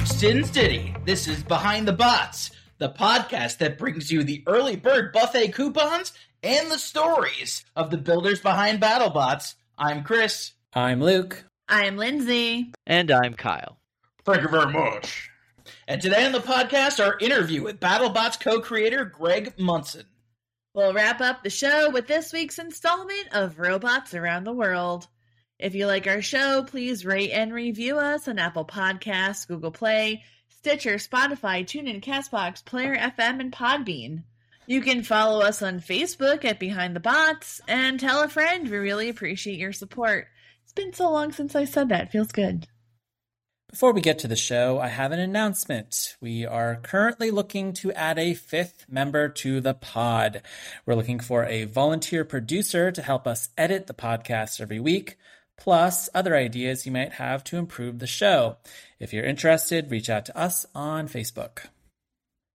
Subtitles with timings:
[0.00, 4.74] the Sin City, this is Behind the Bots, the podcast that brings you the early
[4.74, 9.56] bird buffet coupons and the stories of the builders behind BattleBots.
[9.76, 10.52] I'm Chris.
[10.72, 11.44] I'm Luke.
[11.68, 12.72] I'm Lindsay.
[12.86, 13.78] And I'm Kyle.
[14.24, 15.28] Thank you very much.
[15.86, 20.06] And today on the podcast, our interview with BattleBots co creator Greg Munson.
[20.72, 25.08] We'll wrap up the show with this week's installment of Robots Around the World.
[25.60, 30.24] If you like our show, please rate and review us on Apple Podcasts, Google Play,
[30.48, 34.22] Stitcher, Spotify, TuneIn, Castbox, Player FM, and Podbean.
[34.66, 38.70] You can follow us on Facebook at Behind the Bots and tell a friend.
[38.70, 40.28] We really appreciate your support.
[40.62, 42.10] It's been so long since I said that.
[42.10, 42.66] Feels good.
[43.68, 46.16] Before we get to the show, I have an announcement.
[46.22, 50.40] We are currently looking to add a fifth member to the pod.
[50.86, 55.18] We're looking for a volunteer producer to help us edit the podcast every week
[55.60, 58.56] plus other ideas you might have to improve the show.
[58.98, 61.66] If you're interested, reach out to us on Facebook.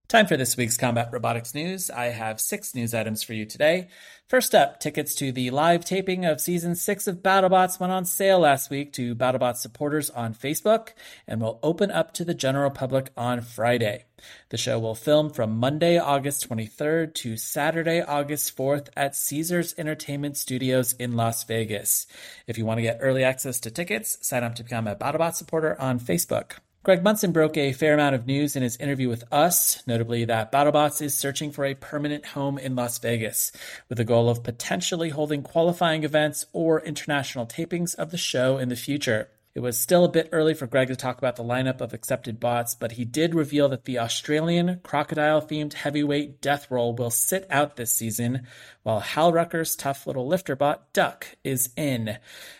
[0.07, 1.89] Time for this week's Combat Robotics News.
[1.89, 3.87] I have six news items for you today.
[4.27, 8.37] First up, tickets to the live taping of season six of BattleBots went on sale
[8.37, 10.89] last week to BattleBots supporters on Facebook
[11.27, 14.05] and will open up to the general public on Friday.
[14.49, 20.37] The show will film from Monday, August 23rd to Saturday, August 4th at Caesars Entertainment
[20.37, 22.05] Studios in Las Vegas.
[22.45, 25.33] If you want to get early access to tickets, sign up to become a BattleBot
[25.33, 26.57] supporter on Facebook.
[26.85, 30.51] Greg Munson broke a fair amount of news in his interview with us, notably that
[30.51, 33.51] BattleBots is searching for a permanent home in Las Vegas,
[33.89, 38.69] with the goal of potentially holding qualifying events or international tapings of the show in
[38.69, 39.29] the future.
[39.55, 42.41] It was still a bit early for Greg to talk about the lineup of accepted
[42.41, 47.47] bots, but he did reveal that the Australian crocodile themed heavyweight death roll will sit
[47.49, 48.47] out this season,
[48.83, 52.17] while Hal Rucker's tough little lifter bot Duck is in.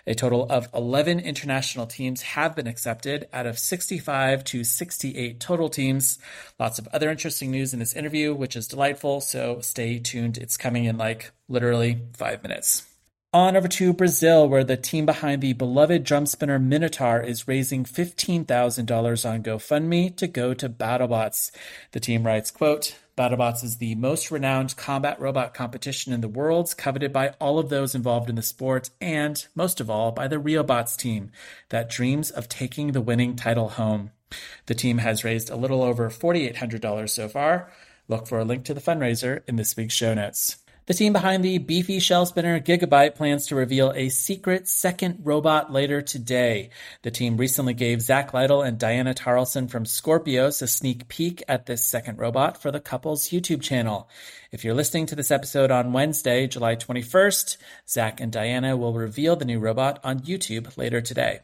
[0.07, 5.67] A total of 11 international teams have been accepted out of 65 to 68 total
[5.67, 6.17] teams.
[6.57, 10.37] Lots of other interesting news in this interview, which is delightful, so stay tuned.
[10.37, 12.94] It's coming in like literally five minutes.
[13.35, 17.83] On over to Brazil, where the team behind the beloved drum spinner Minotaur is raising
[17.83, 21.51] $15,000 on GoFundMe to go to BattleBots.
[21.91, 26.77] The team writes, quote, BattleBots is the most renowned combat robot competition in the world,
[26.77, 30.39] coveted by all of those involved in the sport, and, most of all, by the
[30.39, 31.29] RioBotz team
[31.67, 34.11] that dreams of taking the winning title home.
[34.67, 37.69] The team has raised a little over $4,800 so far.
[38.07, 40.55] Look for a link to the fundraiser in this week's show notes.
[40.87, 45.73] The team behind the beefy shell spinner Gigabyte plans to reveal a secret second robot
[45.73, 46.69] later today.
[47.01, 51.65] The team recently gave Zach Lytle and Diana Tarleson from Scorpios a sneak peek at
[51.65, 54.07] this second robot for the couple's YouTube channel.
[54.51, 57.57] If you're listening to this episode on Wednesday, July 21st,
[57.89, 61.39] Zach and Diana will reveal the new robot on YouTube later today.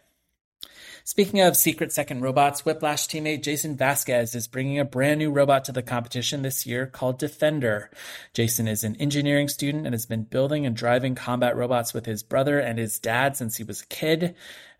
[1.11, 5.65] Speaking of secret second robots, Whiplash teammate Jason Vasquez is bringing a brand new robot
[5.65, 7.91] to the competition this year called Defender.
[8.33, 12.23] Jason is an engineering student and has been building and driving combat robots with his
[12.23, 14.35] brother and his dad since he was a kid.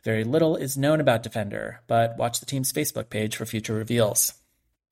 [0.06, 4.36] Very little is known about Defender, but watch the team's Facebook page for future reveals.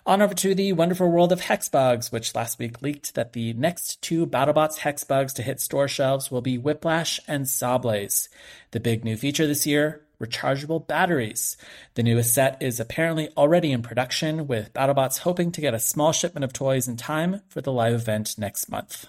[0.05, 4.01] On over to the wonderful world of Hexbugs, which last week leaked that the next
[4.01, 8.27] two BattleBots Hexbugs to hit store shelves will be Whiplash and Sawblaze.
[8.71, 11.57] The big new feature this year rechargeable batteries.
[11.93, 16.11] The newest set is apparently already in production, with BattleBots hoping to get a small
[16.11, 19.07] shipment of toys in time for the live event next month.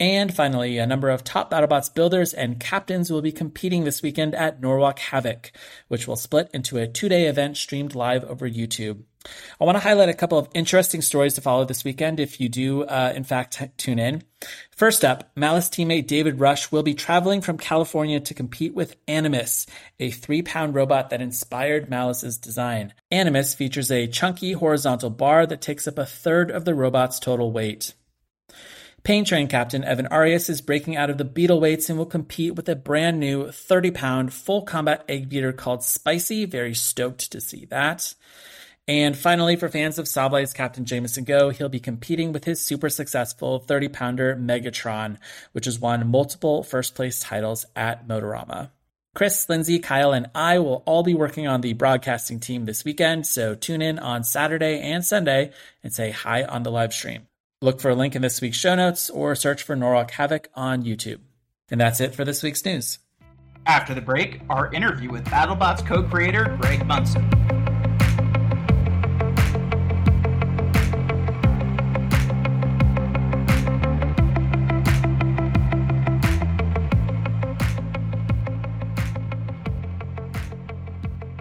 [0.00, 4.34] And finally, a number of top BattleBots builders and captains will be competing this weekend
[4.34, 5.50] at Norwalk Havoc,
[5.88, 9.02] which will split into a two day event streamed live over YouTube.
[9.60, 12.48] I want to highlight a couple of interesting stories to follow this weekend if you
[12.48, 14.22] do, uh, in fact, tune in.
[14.70, 19.66] First up, Malice teammate David Rush will be traveling from California to compete with Animus,
[19.98, 22.94] a three pound robot that inspired Malice's design.
[23.10, 27.50] Animus features a chunky horizontal bar that takes up a third of the robot's total
[27.50, 27.94] weight.
[29.04, 32.56] Pain Train captain Evan Arias is breaking out of the beetle weights and will compete
[32.56, 36.44] with a brand new 30 pound full combat egg beater called Spicy.
[36.44, 38.14] Very stoked to see that.
[38.86, 42.88] And finally, for fans of Sawblaze's Captain Jamison Go, he'll be competing with his super
[42.88, 45.18] successful 30 pounder Megatron,
[45.52, 48.70] which has won multiple first place titles at Motorama.
[49.14, 53.26] Chris, Lindsay, Kyle, and I will all be working on the broadcasting team this weekend,
[53.26, 55.52] so tune in on Saturday and Sunday
[55.82, 57.26] and say hi on the live stream.
[57.60, 60.84] Look for a link in this week's show notes or search for Norwalk Havoc on
[60.84, 61.18] YouTube.
[61.68, 63.00] And that's it for this week's news.
[63.66, 67.28] After the break, our interview with BattleBots co creator Greg Munson.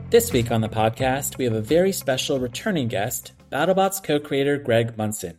[0.09, 4.57] This week on the podcast, we have a very special returning guest, BattleBots co creator
[4.57, 5.37] Greg Munson.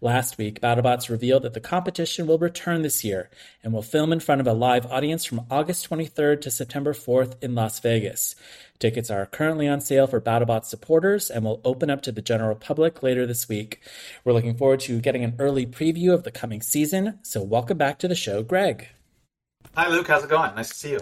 [0.00, 3.30] Last week, BattleBots revealed that the competition will return this year
[3.64, 7.34] and will film in front of a live audience from August 23rd to September 4th
[7.42, 8.36] in Las Vegas.
[8.78, 12.54] Tickets are currently on sale for BattleBots supporters and will open up to the general
[12.54, 13.80] public later this week.
[14.24, 17.98] We're looking forward to getting an early preview of the coming season, so welcome back
[17.98, 18.86] to the show, Greg.
[19.74, 20.06] Hi, Luke.
[20.06, 20.54] How's it going?
[20.54, 21.00] Nice to see you.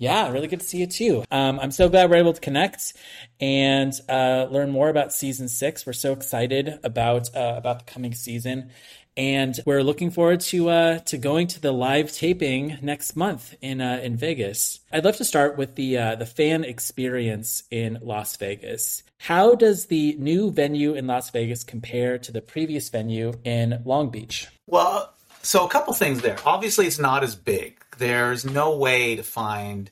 [0.00, 1.24] Yeah, really good to see you too.
[1.30, 2.94] Um, I'm so glad we're able to connect
[3.38, 5.84] and uh, learn more about season six.
[5.84, 8.70] We're so excited about uh, about the coming season,
[9.14, 13.82] and we're looking forward to uh, to going to the live taping next month in
[13.82, 14.80] uh, in Vegas.
[14.90, 19.02] I'd love to start with the uh, the fan experience in Las Vegas.
[19.18, 24.08] How does the new venue in Las Vegas compare to the previous venue in Long
[24.08, 24.48] Beach?
[24.66, 25.12] Well,
[25.42, 26.38] so a couple things there.
[26.46, 27.84] Obviously, it's not as big.
[28.00, 29.90] There's no way to find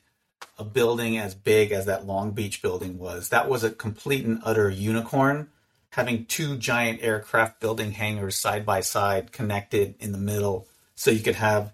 [0.57, 3.29] a building as big as that Long Beach building was.
[3.29, 5.49] That was a complete and utter unicorn,
[5.91, 10.67] having two giant aircraft building hangars side by side connected in the middle.
[10.95, 11.71] So you could have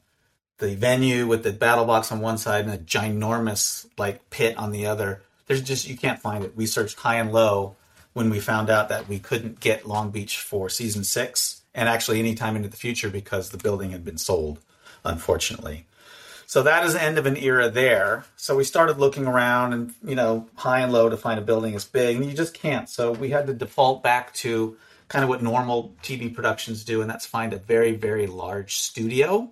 [0.58, 4.74] the venue with the battle box on one side and a ginormous like pit on
[4.74, 5.22] the other.
[5.48, 6.54] There's just you can't find it.
[6.54, 7.78] We searched high and low
[8.12, 12.20] when we found out that we couldn't get Long Beach for season six and actually
[12.20, 14.60] any time into the future because the building had been sold,
[15.06, 15.86] unfortunately.
[16.48, 18.26] So that is the end of an era there.
[18.36, 21.76] So we started looking around and, you know, high and low to find a building
[21.76, 22.88] as big, and you just can't.
[22.88, 24.78] So we had to default back to
[25.08, 29.52] kind of what normal TV productions do, and that's find a very, very large studio.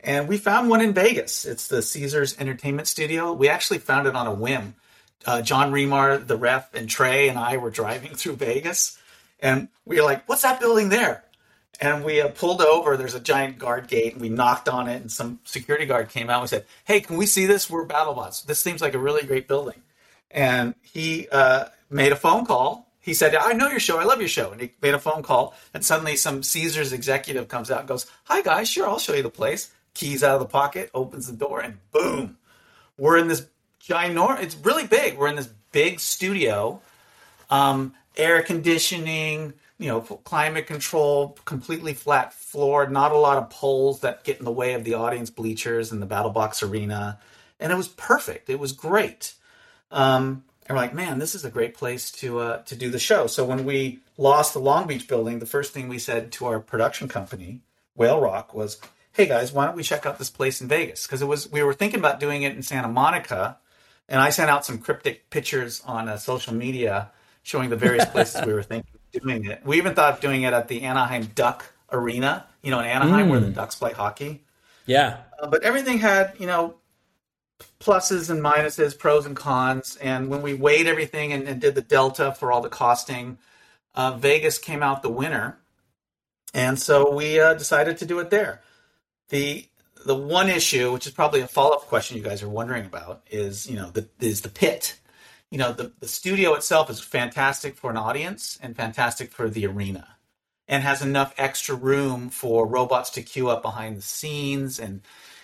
[0.00, 1.44] And we found one in Vegas.
[1.44, 3.32] It's the Caesars Entertainment Studio.
[3.32, 4.74] We actually found it on a whim.
[5.24, 8.98] Uh, John Remar, the ref, and Trey and I were driving through Vegas,
[9.40, 11.22] and we were like, "What's that building there?"
[11.80, 12.96] And we uh, pulled over.
[12.96, 16.40] There's a giant guard gate, we knocked on it, and some security guard came out
[16.40, 17.68] and said, "Hey, can we see this?
[17.68, 18.46] We're BattleBots.
[18.46, 19.82] This seems like a really great building."
[20.30, 22.88] And he uh, made a phone call.
[23.00, 23.98] He said, "I know your show.
[23.98, 27.48] I love your show." And he made a phone call, and suddenly some Caesars executive
[27.48, 30.40] comes out and goes, "Hi guys, sure, I'll show you the place." Keys out of
[30.40, 32.38] the pocket, opens the door, and boom,
[32.96, 33.46] we're in this
[33.86, 34.42] ginormous.
[34.42, 35.18] It's really big.
[35.18, 36.80] We're in this big studio,
[37.50, 39.52] um, air conditioning
[39.82, 44.44] you know, climate control, completely flat floor, not a lot of poles that get in
[44.44, 47.18] the way of the audience bleachers and the battle box arena.
[47.58, 48.48] And it was perfect.
[48.48, 49.34] It was great.
[49.90, 53.00] Um, and we're like, man, this is a great place to uh, to do the
[53.00, 53.26] show.
[53.26, 56.60] So when we lost the Long Beach building, the first thing we said to our
[56.60, 57.62] production company,
[57.96, 58.80] Whale Rock, was,
[59.12, 61.64] "Hey guys, why don't we check out this place in Vegas?" Because it was we
[61.64, 63.58] were thinking about doing it in Santa Monica,
[64.08, 67.10] and I sent out some cryptic pictures on uh, social media
[67.42, 69.64] showing the various places we were thinking doing it.
[69.64, 73.26] We even thought of doing it at the Anaheim Duck Arena, you know, in Anaheim
[73.26, 73.30] mm.
[73.30, 73.54] where the mm.
[73.54, 74.42] Ducks play hockey.
[74.86, 75.18] Yeah.
[75.40, 76.74] Uh, but everything had, you know,
[77.80, 79.96] pluses and minuses, pros and cons.
[79.96, 83.38] And when we weighed everything and, and did the delta for all the costing,
[83.94, 85.58] uh, Vegas came out the winner.
[86.54, 88.62] And so we uh, decided to do it there.
[89.28, 89.68] The
[90.04, 93.22] the one issue, which is probably a follow up question you guys are wondering about,
[93.30, 94.98] is you know the is the pit
[95.52, 99.66] you know the, the studio itself is fantastic for an audience and fantastic for the
[99.66, 100.16] arena
[100.66, 105.02] and has enough extra room for robots to queue up behind the scenes and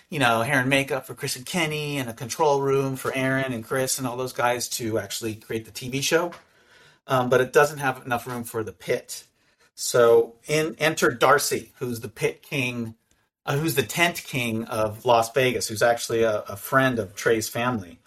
[0.09, 3.53] you know hair and makeup for chris and kenny and a control room for aaron
[3.53, 6.33] and chris and all those guys to actually create the tv show.
[7.07, 9.25] Um, but it doesn't have enough room for the pit.
[9.75, 12.95] So in enter darcy who's the pit king
[13.45, 17.49] uh, who's the tent king of las vegas who's actually a, a friend of trey's
[17.49, 17.99] family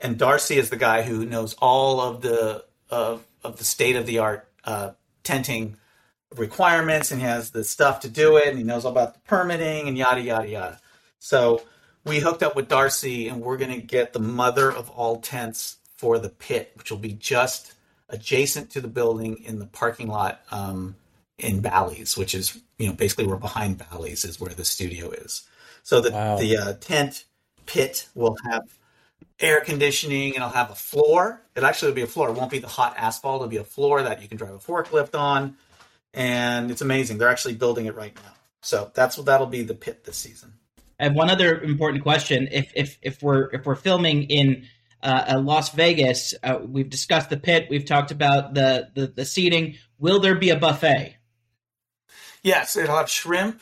[0.00, 4.06] and Darcy is the guy who knows all of the of of the state of
[4.06, 4.90] the art uh,
[5.22, 5.76] tenting
[6.34, 9.20] requirements, and he has the stuff to do it, and he knows all about the
[9.20, 10.80] permitting and yada yada yada.
[11.18, 11.62] So
[12.04, 15.78] we hooked up with Darcy, and we're going to get the mother of all tents
[15.96, 17.72] for the pit, which will be just
[18.08, 20.94] adjacent to the building in the parking lot um,
[21.38, 25.44] in Bally's, which is you know basically we're behind Bally's is where the studio is.
[25.82, 26.36] So the wow.
[26.36, 27.24] the uh, tent
[27.66, 28.76] pit will have
[29.40, 31.42] air conditioning, and it'll have a floor.
[31.54, 32.30] It actually will be a floor.
[32.30, 33.36] It won't be the hot asphalt.
[33.36, 35.56] It'll be a floor that you can drive a forklift on,
[36.14, 37.18] and it's amazing.
[37.18, 38.32] They're actually building it right now.
[38.62, 40.54] So that's what that'll be the pit this season.
[40.98, 44.66] And one other important question: if if if we're if we're filming in
[45.02, 47.68] uh, Las Vegas, uh, we've discussed the pit.
[47.70, 49.76] We've talked about the, the the seating.
[49.98, 51.16] Will there be a buffet?
[52.42, 53.60] Yes, it'll have shrimp,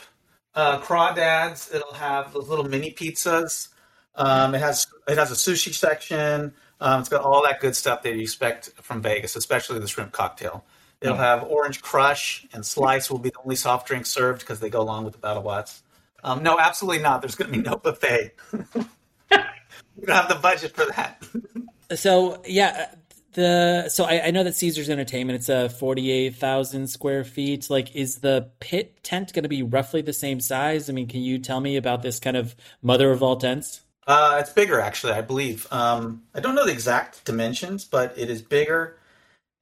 [0.55, 1.75] uh, crawdads.
[1.75, 3.69] It'll have those little mini pizzas.
[4.17, 6.53] Um, it has it has a sushi section.
[6.81, 10.13] Um, it's got all that good stuff that you expect from Vegas, especially the shrimp
[10.13, 10.65] cocktail.
[11.01, 14.71] It'll have orange crush and slice will be the only soft drink served because they
[14.71, 15.83] go along with the BattleBots.
[16.23, 17.21] Um, no, absolutely not.
[17.21, 18.33] There's going to be no buffet.
[18.53, 21.23] we don't have the budget for that.
[21.99, 22.95] so yeah,
[23.35, 27.69] the so I, I, know that Caesars Entertainment it's a forty eight thousand square feet.
[27.69, 30.89] Like, is the pit tent going to be roughly the same size?
[30.89, 33.83] I mean, can you tell me about this kind of mother of all tents?
[34.07, 35.13] Uh, it's bigger, actually.
[35.15, 35.67] I believe.
[35.73, 38.99] Um, I don't know the exact dimensions, but it is bigger,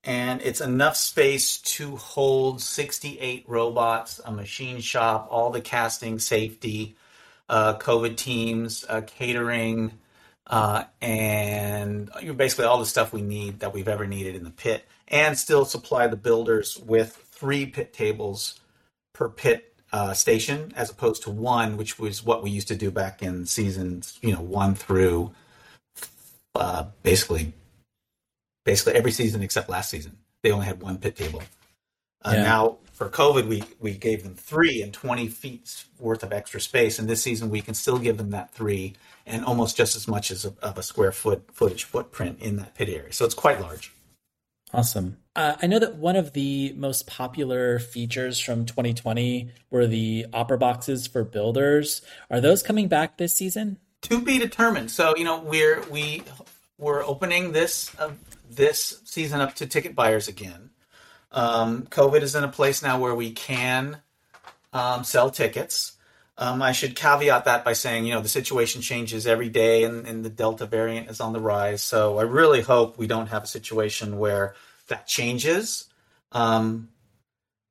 [0.04, 6.18] and it's enough space to hold sixty eight robots, a machine shop, all the casting,
[6.18, 6.96] safety,
[7.49, 9.92] uh, COVID teams, uh, catering
[10.46, 14.87] uh, and basically all the stuff we need that we've ever needed in the pit,
[15.08, 18.61] and still supply the builders with three pit tables
[19.14, 22.90] per pit uh, station, as opposed to one, which was what we used to do
[22.90, 25.32] back in seasons, you know, one through
[26.54, 27.52] uh, basically
[28.64, 30.16] basically every season except last season.
[30.42, 31.42] They only had one pit table.
[32.25, 32.42] Uh, yeah.
[32.42, 36.99] Now for COVID, we we gave them three and twenty feet worth of extra space,
[36.99, 38.94] and this season we can still give them that three
[39.26, 42.75] and almost just as much as a, of a square foot footage footprint in that
[42.75, 43.12] pit area.
[43.12, 43.92] So it's quite large.
[44.72, 45.18] Awesome.
[45.34, 50.58] Uh, I know that one of the most popular features from 2020 were the opera
[50.58, 52.02] boxes for builders.
[52.30, 53.78] Are those coming back this season?
[54.02, 54.90] To be determined.
[54.90, 56.22] So you know we're we
[56.76, 58.10] we're opening this uh,
[58.50, 60.70] this season up to ticket buyers again.
[61.30, 63.98] Um, COVID is in a place now where we can
[64.72, 65.92] um, sell tickets.
[66.36, 70.06] Um, I should caveat that by saying, you know, the situation changes every day and,
[70.06, 71.82] and, the Delta variant is on the rise.
[71.82, 74.54] So I really hope we don't have a situation where
[74.92, 75.87] that changes.
[76.30, 76.88] Um,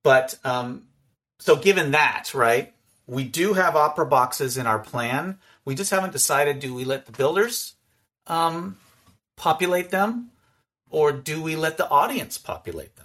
[0.04, 0.84] but um,
[1.40, 2.74] so given that, right,
[3.08, 5.40] we do have opera boxes in our plan.
[5.66, 7.76] We just haven't decided do we let the builders
[8.28, 8.78] um,
[9.38, 10.32] populate them
[10.90, 13.02] or do we let the audience populate them?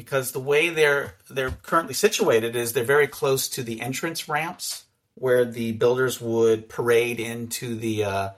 [0.00, 4.86] because the way they're they're currently situated is they're very close to the entrance ramps
[5.14, 8.30] where the builders would parade into the uh,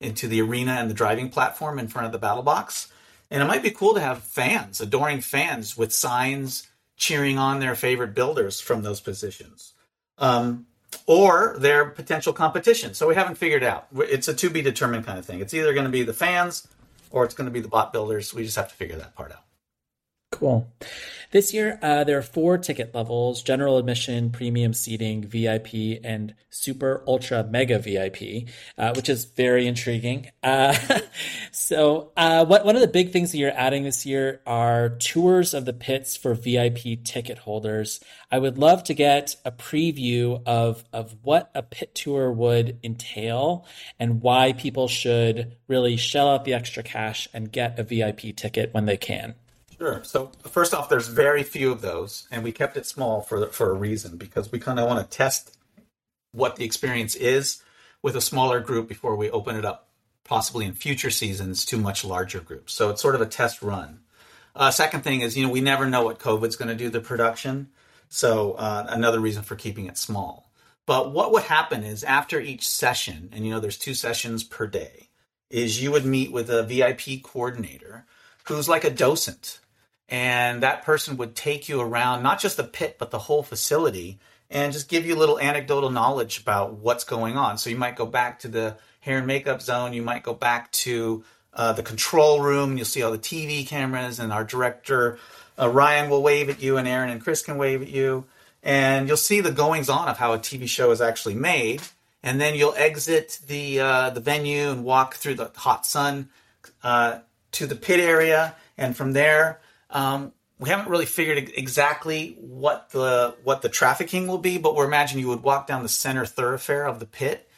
[0.00, 2.88] into the arena and the driving platform in front of the battle box.
[3.34, 7.74] And it might be cool to have fans, adoring fans with signs cheering on their
[7.74, 9.72] favorite builders from those positions.
[10.18, 10.66] Um,
[11.06, 12.94] or their potential competition.
[12.94, 13.88] So we haven't figured out.
[13.96, 15.40] It's a to be determined kind of thing.
[15.40, 16.68] It's either going to be the fans
[17.10, 18.32] or it's going to be the bot builders.
[18.32, 19.42] We just have to figure that part out.
[20.34, 20.66] Cool.
[21.30, 27.04] This year, uh, there are four ticket levels general admission, premium seating, VIP, and super
[27.06, 30.32] ultra mega VIP, uh, which is very intriguing.
[30.42, 30.76] Uh,
[31.52, 35.54] so, uh, what, one of the big things that you're adding this year are tours
[35.54, 38.00] of the pits for VIP ticket holders.
[38.28, 43.66] I would love to get a preview of, of what a pit tour would entail
[44.00, 48.74] and why people should really shell out the extra cash and get a VIP ticket
[48.74, 49.36] when they can.
[49.78, 50.04] Sure.
[50.04, 53.70] So first off, there's very few of those, and we kept it small for for
[53.70, 55.56] a reason because we kind of want to test
[56.32, 57.62] what the experience is
[58.02, 59.88] with a smaller group before we open it up,
[60.24, 62.72] possibly in future seasons, to much larger groups.
[62.72, 64.00] So it's sort of a test run.
[64.54, 66.90] Uh, second thing is, you know, we never know what COVID's going to do to
[66.90, 67.68] the production,
[68.08, 70.50] so uh, another reason for keeping it small.
[70.86, 74.66] But what would happen is after each session, and you know, there's two sessions per
[74.66, 75.08] day,
[75.50, 78.06] is you would meet with a VIP coordinator
[78.44, 79.60] who's like a docent
[80.08, 84.18] and that person would take you around not just the pit but the whole facility
[84.50, 87.58] and just give you a little anecdotal knowledge about what's going on.
[87.58, 89.92] So you might go back to the hair and makeup zone.
[89.92, 92.76] You might go back to uh, the control room.
[92.76, 95.18] You'll see all the tv cameras and our director
[95.58, 98.24] uh, ryan will wave at you and aaron and chris can wave at you.
[98.62, 101.82] And you'll see the goings on of how a tv show is actually made.
[102.22, 106.30] And then you'll exit the uh, the venue and walk through the hot sun
[106.82, 107.18] uh,
[107.52, 108.56] to the pit area.
[108.78, 109.60] And from there
[109.94, 114.86] um, we haven't really figured exactly what the what the trafficking will be, but we're
[114.86, 117.48] imagining you would walk down the center thoroughfare of the pit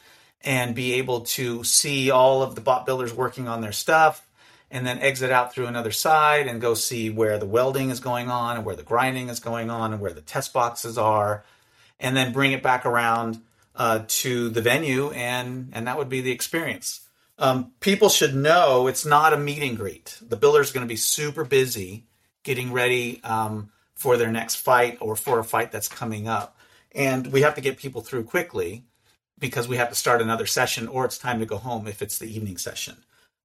[0.42, 4.26] and be able to see all of the bot builders working on their stuff,
[4.70, 8.30] and then exit out through another side and go see where the welding is going
[8.30, 11.44] on and where the grinding is going on and where the test boxes are,
[11.98, 13.40] and then bring it back around
[13.74, 17.00] uh, to the venue, and and that would be the experience.
[17.38, 20.18] Um, people should know it's not a meet and greet.
[20.26, 22.05] The builder's going to be super busy
[22.46, 26.56] getting ready um, for their next fight or for a fight that's coming up.
[26.92, 28.84] And we have to get people through quickly
[29.38, 32.18] because we have to start another session or it's time to go home if it's
[32.18, 32.98] the evening session.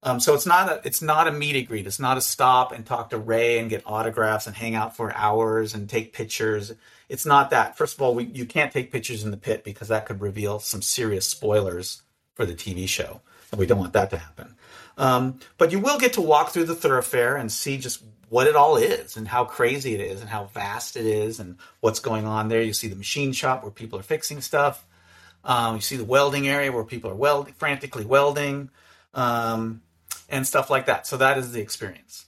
[0.03, 1.85] Um, so it's not a it's not a meet and greet.
[1.85, 5.15] It's not a stop and talk to Ray and get autographs and hang out for
[5.15, 6.71] hours and take pictures.
[7.09, 7.77] It's not that.
[7.77, 10.59] First of all, we, you can't take pictures in the pit because that could reveal
[10.59, 12.01] some serious spoilers
[12.35, 14.55] for the TV show, and we don't want that to happen.
[14.97, 18.55] Um, but you will get to walk through the thoroughfare and see just what it
[18.55, 22.25] all is and how crazy it is and how vast it is and what's going
[22.25, 22.61] on there.
[22.61, 24.83] You see the machine shop where people are fixing stuff.
[25.43, 28.71] Um, you see the welding area where people are welding, frantically welding.
[29.13, 29.81] Um,
[30.31, 31.05] and stuff like that.
[31.05, 32.25] So that is the experience.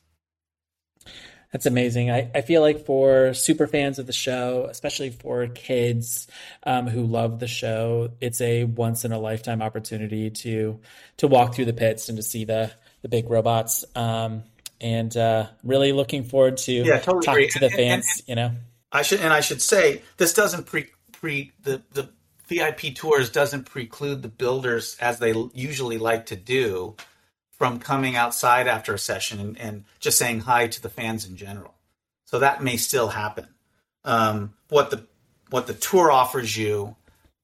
[1.51, 2.09] That's amazing.
[2.09, 6.27] I, I feel like for super fans of the show, especially for kids
[6.63, 10.79] um, who love the show, it's a once in a lifetime opportunity to
[11.17, 12.71] to walk through the pits and to see the
[13.03, 13.85] the big robots.
[13.95, 14.43] Um,
[14.83, 17.49] and uh, really looking forward to yeah, totally talking agree.
[17.49, 18.07] to the and, fans.
[18.19, 18.51] And, you know,
[18.91, 22.09] I should and I should say this doesn't pre pre the the
[22.47, 26.95] VIP tours doesn't preclude the builders as they usually like to do
[27.51, 31.37] from coming outside after a session and, and, just saying hi to the fans in
[31.37, 31.73] general.
[32.25, 33.47] So that may still happen.
[34.03, 35.07] Um, what the
[35.49, 36.95] what the tour offers you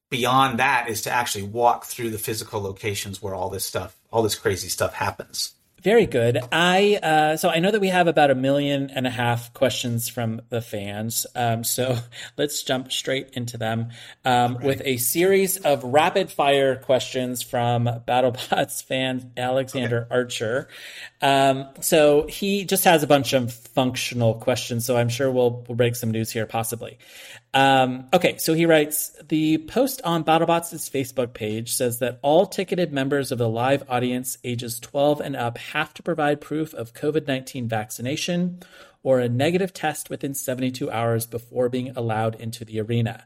[0.10, 4.24] beyond that is to actually walk through the physical locations where all this stuff, all
[4.24, 5.53] this crazy stuff happens.
[5.81, 6.39] Very good.
[6.51, 10.09] I uh, so I know that we have about a million and a half questions
[10.09, 11.25] from the fans.
[11.36, 11.98] Um, so
[12.38, 13.89] let's jump straight into them
[14.25, 14.65] um, right.
[14.65, 20.15] with a series of rapid fire questions from BattleBots fan Alexander okay.
[20.15, 20.67] Archer.
[21.21, 24.86] Um, so he just has a bunch of functional questions.
[24.86, 26.98] So I'm sure we'll we'll break some news here, possibly.
[27.53, 32.94] Um, okay, so he writes the post on BattleBots' Facebook page says that all ticketed
[32.94, 37.27] members of the live audience ages 12 and up have to provide proof of COVID
[37.27, 38.60] 19 vaccination
[39.01, 43.25] or a negative test within 72 hours before being allowed into the arena.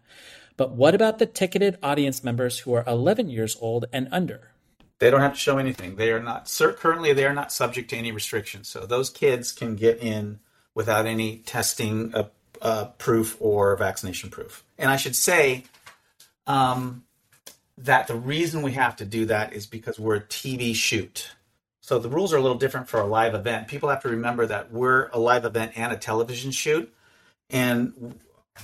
[0.55, 4.51] But what about the ticketed audience members who are 11 years old and under?
[4.99, 5.97] They don't have to show anything.
[5.97, 8.69] They are not currently they are not subject to any restrictions.
[8.69, 10.39] So those kids can get in
[10.73, 12.13] without any testing
[12.63, 14.63] uh, proof or vaccination proof.
[14.77, 15.65] And I should say
[16.47, 17.03] um,
[17.77, 21.29] that the reason we have to do that is because we're a TV shoot.
[21.81, 23.67] So the rules are a little different for a live event.
[23.67, 26.91] People have to remember that we're a live event and a television shoot.
[27.49, 28.17] And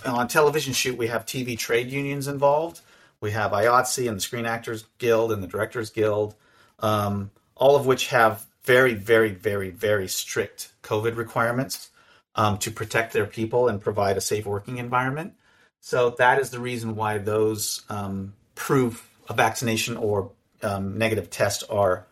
[0.05, 2.79] on television shoot, we have TV trade unions involved.
[3.19, 6.35] We have IATSE and the Screen Actors Guild and the Directors Guild,
[6.79, 11.89] um, all of which have very, very, very, very strict COVID requirements
[12.39, 15.33] um, to protect their people and provide a safe working environment.
[15.81, 20.31] So that is the reason why those um, proof of vaccination or
[20.63, 22.07] um, negative test are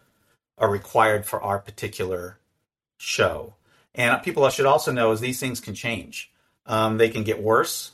[0.57, 2.39] are required for our particular
[2.97, 3.53] show.
[3.95, 6.29] And people should also know is these things can change.
[6.65, 7.91] Um, they can get worse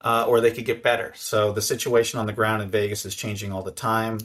[0.00, 1.12] uh, or they could get better.
[1.14, 4.18] So the situation on the ground in Vegas is changing all the time.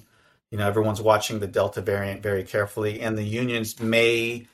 [0.51, 4.47] You know, everyone's watching the Delta variant very carefully, and the unions may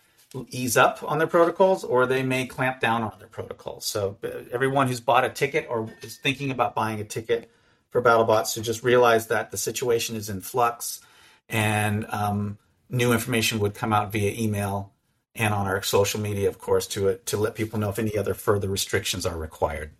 [0.49, 3.85] ease up on their protocols or they may clamp down on their protocols.
[3.85, 7.49] So uh, everyone who's bought a ticket or is thinking about buying a ticket
[7.89, 11.01] for BattleBots to just realize that the situation is in flux
[11.49, 12.57] and um,
[12.89, 14.93] new information would come out via email
[15.37, 18.33] and on our social media, of course, to to let people know if any other
[18.33, 19.91] further restrictions are required.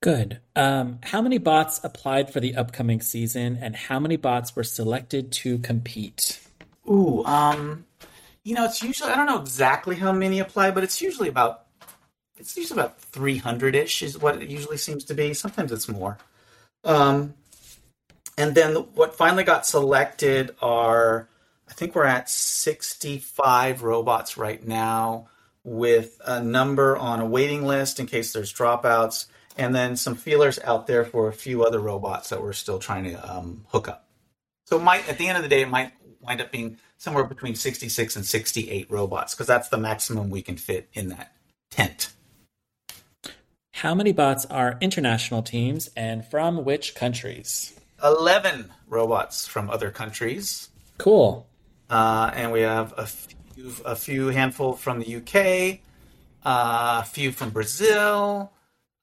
[0.00, 0.40] Good.
[0.54, 5.32] Um, how many bots applied for the upcoming season, and how many bots were selected
[5.32, 6.40] to compete?
[6.88, 7.86] Ooh, um,
[8.44, 11.64] you know, it's usually I don't know exactly how many apply, but it's usually about
[12.36, 15.34] it's usually about three hundred ish is what it usually seems to be.
[15.34, 16.18] Sometimes it's more.
[16.84, 17.34] Um,
[18.36, 21.28] and then what finally got selected are
[21.68, 25.28] I think we're at sixty five robots right now,
[25.64, 29.26] with a number on a waiting list in case there's dropouts,
[29.56, 33.04] and then some feelers out there for a few other robots that we're still trying
[33.04, 34.06] to um, hook up.
[34.66, 35.92] So it might at the end of the day, it might
[36.24, 40.56] wind up being somewhere between 66 and 68 robots because that's the maximum we can
[40.56, 41.32] fit in that
[41.70, 42.12] tent.
[43.72, 47.78] How many bots are international teams and from which countries?
[48.02, 50.68] 11 robots from other countries.
[50.98, 51.46] Cool.
[51.90, 55.80] Uh, and we have a few, a few handful from the UK,
[56.44, 58.52] uh, a few from Brazil,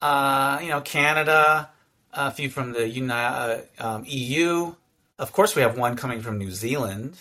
[0.02, 1.70] uh, you know, Canada,
[2.14, 4.74] a few from the Uni- uh, um, EU.
[5.22, 7.16] Of course, we have one coming from New Zealand.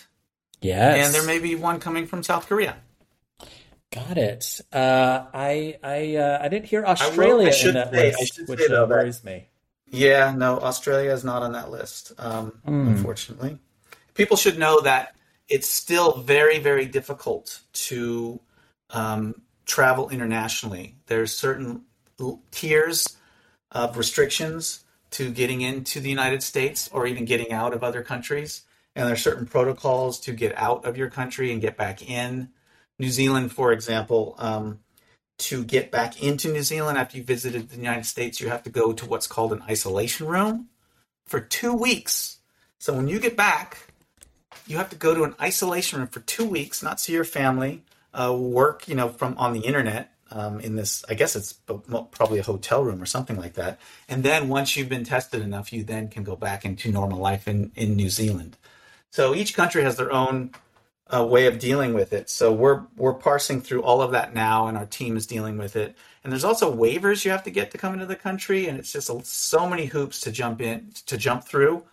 [0.59, 1.05] Yes.
[1.05, 2.77] And there may be one coming from South Korea.
[3.93, 4.59] Got it.
[4.73, 8.87] Uh, I I uh, I didn't hear Australia I in that say, list, which uh,
[8.89, 9.49] worries me.
[9.85, 12.87] Yeah, no, Australia is not on that list, um, mm.
[12.87, 13.59] unfortunately.
[14.13, 15.15] people should know that
[15.49, 18.39] it's still very, very difficult to
[18.91, 19.35] um,
[19.65, 20.95] travel internationally.
[21.07, 21.83] There's certain
[22.51, 23.17] tiers
[23.71, 28.63] of restrictions to getting into the United States or even getting out of other countries.
[28.95, 32.49] And there are certain protocols to get out of your country and get back in.
[32.99, 34.79] New Zealand, for example, um,
[35.37, 38.69] to get back into New Zealand after you visited the United States, you have to
[38.69, 40.67] go to what's called an isolation room
[41.25, 42.39] for two weeks.
[42.79, 43.91] So when you get back,
[44.67, 47.83] you have to go to an isolation room for two weeks, not see your family,
[48.13, 51.03] uh, work, you know, from on the internet um, in this.
[51.09, 53.79] I guess it's probably a hotel room or something like that.
[54.09, 57.47] And then once you've been tested enough, you then can go back into normal life
[57.47, 58.57] in in New Zealand.
[59.11, 60.51] So each country has their own
[61.13, 62.29] uh, way of dealing with it.
[62.29, 65.75] So we're we're parsing through all of that now, and our team is dealing with
[65.75, 65.95] it.
[66.23, 68.93] And there's also waivers you have to get to come into the country, and it's
[68.93, 71.83] just a, so many hoops to jump in to jump through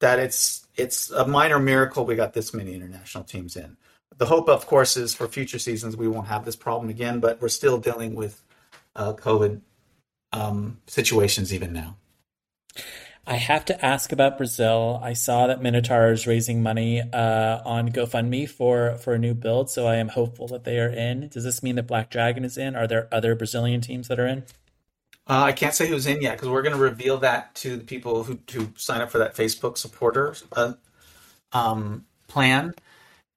[0.00, 3.76] that it's it's a minor miracle we got this many international teams in.
[4.16, 7.40] The hope, of course, is for future seasons we won't have this problem again, but
[7.40, 8.42] we're still dealing with
[8.94, 9.60] uh, COVID
[10.32, 11.96] um, situations even now.
[13.26, 14.98] I have to ask about Brazil.
[15.02, 19.70] I saw that Minotaur is raising money uh, on GoFundMe for for a new build,
[19.70, 21.28] so I am hopeful that they are in.
[21.28, 22.74] Does this mean that Black Dragon is in?
[22.74, 24.44] Are there other Brazilian teams that are in?
[25.28, 27.84] Uh, I can't say who's in yet because we're going to reveal that to the
[27.84, 30.72] people who to sign up for that Facebook supporter uh,
[31.52, 32.74] um, plan.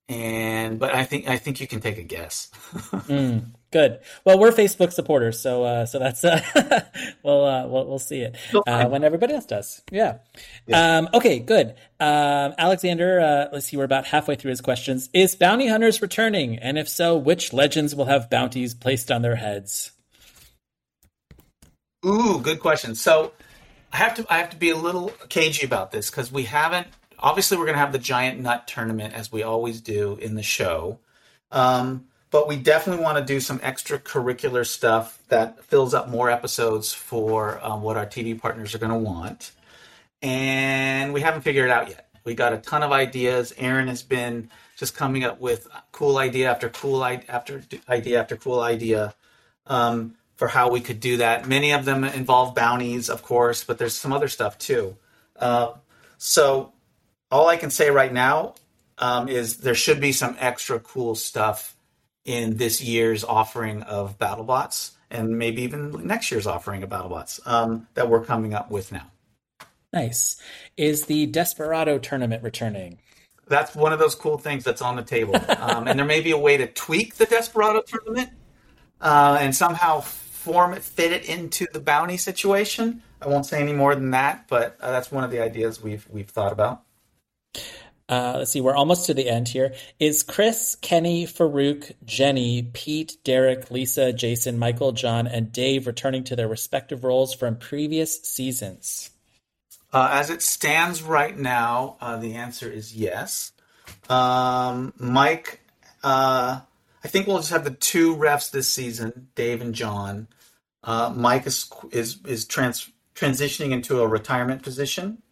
[0.09, 2.51] And but I think I think you can take a guess.
[2.73, 3.99] mm, good.
[4.25, 6.41] Well, we're Facebook supporters, so uh, so that's uh,
[7.23, 8.35] we'll, uh, we'll we'll see it
[8.67, 9.81] uh, when everybody else does.
[9.91, 10.17] Yeah.
[10.67, 10.97] yeah.
[10.97, 11.39] Um, okay.
[11.39, 11.75] Good.
[12.01, 13.77] Um, Alexander, uh, let's see.
[13.77, 15.09] We're about halfway through his questions.
[15.13, 19.37] Is bounty hunters returning, and if so, which legends will have bounties placed on their
[19.37, 19.91] heads?
[22.05, 22.95] Ooh, good question.
[22.95, 23.31] So
[23.93, 26.87] I have to I have to be a little cagey about this because we haven't.
[27.23, 30.43] Obviously, we're going to have the giant nut tournament as we always do in the
[30.43, 30.99] show,
[31.51, 36.91] um, but we definitely want to do some extracurricular stuff that fills up more episodes
[36.91, 39.53] for um, what our TV partners are going to want,
[40.21, 42.09] and we haven't figured it out yet.
[42.25, 43.53] We got a ton of ideas.
[43.57, 48.59] Aaron has been just coming up with cool idea after cool after idea after cool
[48.59, 49.15] idea.
[49.65, 51.47] Um, for how we could do that.
[51.47, 54.97] Many of them involve bounties, of course, but there's some other stuff too.
[55.37, 55.73] Uh,
[56.17, 56.72] so
[57.33, 58.53] all I can say right now
[58.99, 61.75] um, is there should be some extra cool stuff
[62.25, 67.87] in this year's offering of BattleBots, and maybe even next year's offering of BattleBots um,
[67.95, 69.07] that we're coming up with now.
[69.91, 70.39] Nice.
[70.77, 72.99] Is the Desperado tournament returning?
[73.47, 76.31] That's one of those cool things that's on the table, um, and there may be
[76.31, 78.29] a way to tweak the Desperado tournament
[79.01, 83.01] uh, and somehow form it, fit it into the bounty situation.
[83.19, 86.07] I won't say any more than that, but uh, that's one of the ideas we've
[86.11, 86.83] we've thought about.
[88.09, 89.73] Uh, let's see, we're almost to the end here.
[89.99, 96.35] Is Chris, Kenny, Faruq, Jenny, Pete, Derek, Lisa, Jason, Michael, John, and Dave returning to
[96.35, 99.09] their respective roles from previous seasons?
[99.91, 103.51] Uh, as it stands right now, uh, the answer is yes.
[104.09, 105.61] Um, Mike
[106.03, 106.59] uh,
[107.03, 110.27] I think we'll just have the two refs this season, Dave and John.
[110.83, 115.22] Uh, Mike is is is trans, transitioning into a retirement position,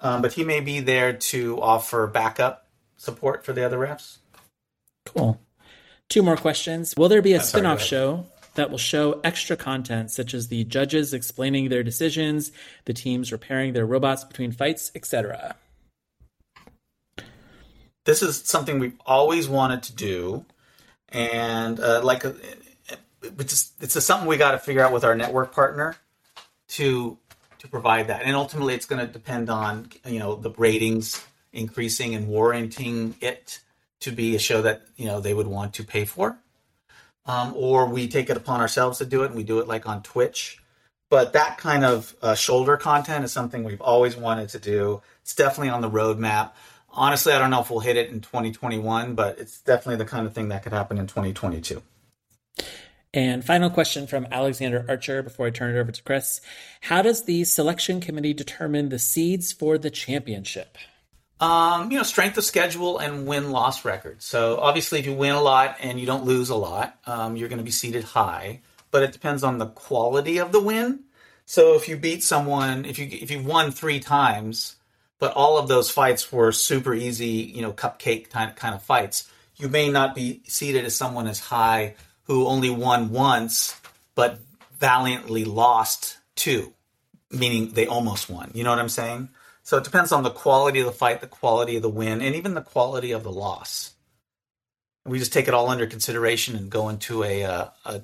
[0.00, 4.18] um, but he may be there to offer backup support for the other refs.
[5.06, 5.40] Cool.
[6.08, 6.94] Two more questions.
[6.96, 10.64] Will there be a spin spin-off show that will show extra content such as the
[10.64, 12.52] judges explaining their decisions,
[12.84, 15.56] the teams repairing their robots between fights, etc.?
[18.04, 20.44] This is something we've always wanted to do
[21.08, 22.34] and uh, like a,
[23.22, 25.96] it's it's something we got to figure out with our network partner
[26.68, 27.16] to
[27.64, 32.14] to provide that, and ultimately it's going to depend on you know the ratings increasing
[32.14, 33.60] and warranting it
[34.00, 36.38] to be a show that you know they would want to pay for,
[37.26, 39.88] um, or we take it upon ourselves to do it and we do it like
[39.88, 40.58] on Twitch.
[41.10, 45.02] But that kind of uh, shoulder content is something we've always wanted to do.
[45.22, 46.52] It's definitely on the roadmap
[46.94, 50.26] honestly, I don't know if we'll hit it in 2021, but it's definitely the kind
[50.26, 51.82] of thing that could happen in 2022.
[53.14, 56.40] And final question from Alexander Archer before I turn it over to Chris.
[56.80, 60.76] How does the selection committee determine the seeds for the championship?
[61.38, 64.20] Um, you know, strength of schedule and win loss record.
[64.20, 67.48] So obviously, if you win a lot and you don't lose a lot, um, you're
[67.48, 68.62] going to be seated high.
[68.90, 71.04] But it depends on the quality of the win.
[71.46, 74.74] So if you beat someone, if you if you've won three times,
[75.20, 78.82] but all of those fights were super easy, you know, cupcake kind of, kind of
[78.82, 79.30] fights.
[79.56, 81.94] You may not be seated as someone as high
[82.24, 83.80] who only won once,
[84.14, 84.40] but
[84.78, 86.72] valiantly lost two,
[87.30, 88.50] meaning they almost won.
[88.54, 89.28] You know what I'm saying?
[89.62, 92.34] So it depends on the quality of the fight, the quality of the win, and
[92.34, 93.94] even the quality of the loss.
[95.06, 98.02] We just take it all under consideration and go into a uh, a,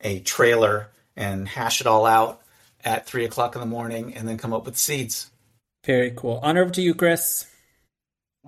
[0.00, 2.42] a trailer and hash it all out
[2.84, 5.30] at three o'clock in the morning, and then come up with seeds.
[5.84, 6.40] Very cool.
[6.42, 7.46] On over to you, Chris.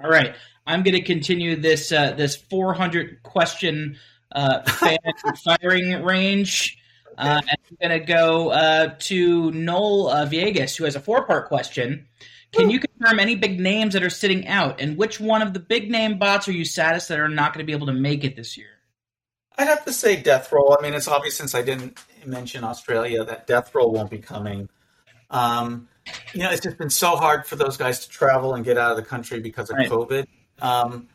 [0.02, 0.34] All right,
[0.66, 3.98] I'm going to continue this uh, this 400 question
[4.34, 4.62] uh,
[5.44, 6.78] firing range.
[7.16, 11.24] Uh, and I'm going to go uh, to Noel uh, Viegas, who has a four
[11.26, 12.06] part question.
[12.52, 15.58] Can you confirm any big names that are sitting out, and which one of the
[15.58, 18.22] big name bots are you saddest that are not going to be able to make
[18.22, 18.68] it this year?
[19.58, 20.76] I'd have to say Death Roll.
[20.78, 24.68] I mean, it's obvious since I didn't mention Australia that Death Roll won't be coming.
[25.30, 25.88] Um,
[26.32, 28.90] you know, it's just been so hard for those guys to travel and get out
[28.90, 29.88] of the country because of Right.
[29.90, 30.26] COVID.
[30.60, 31.08] Um,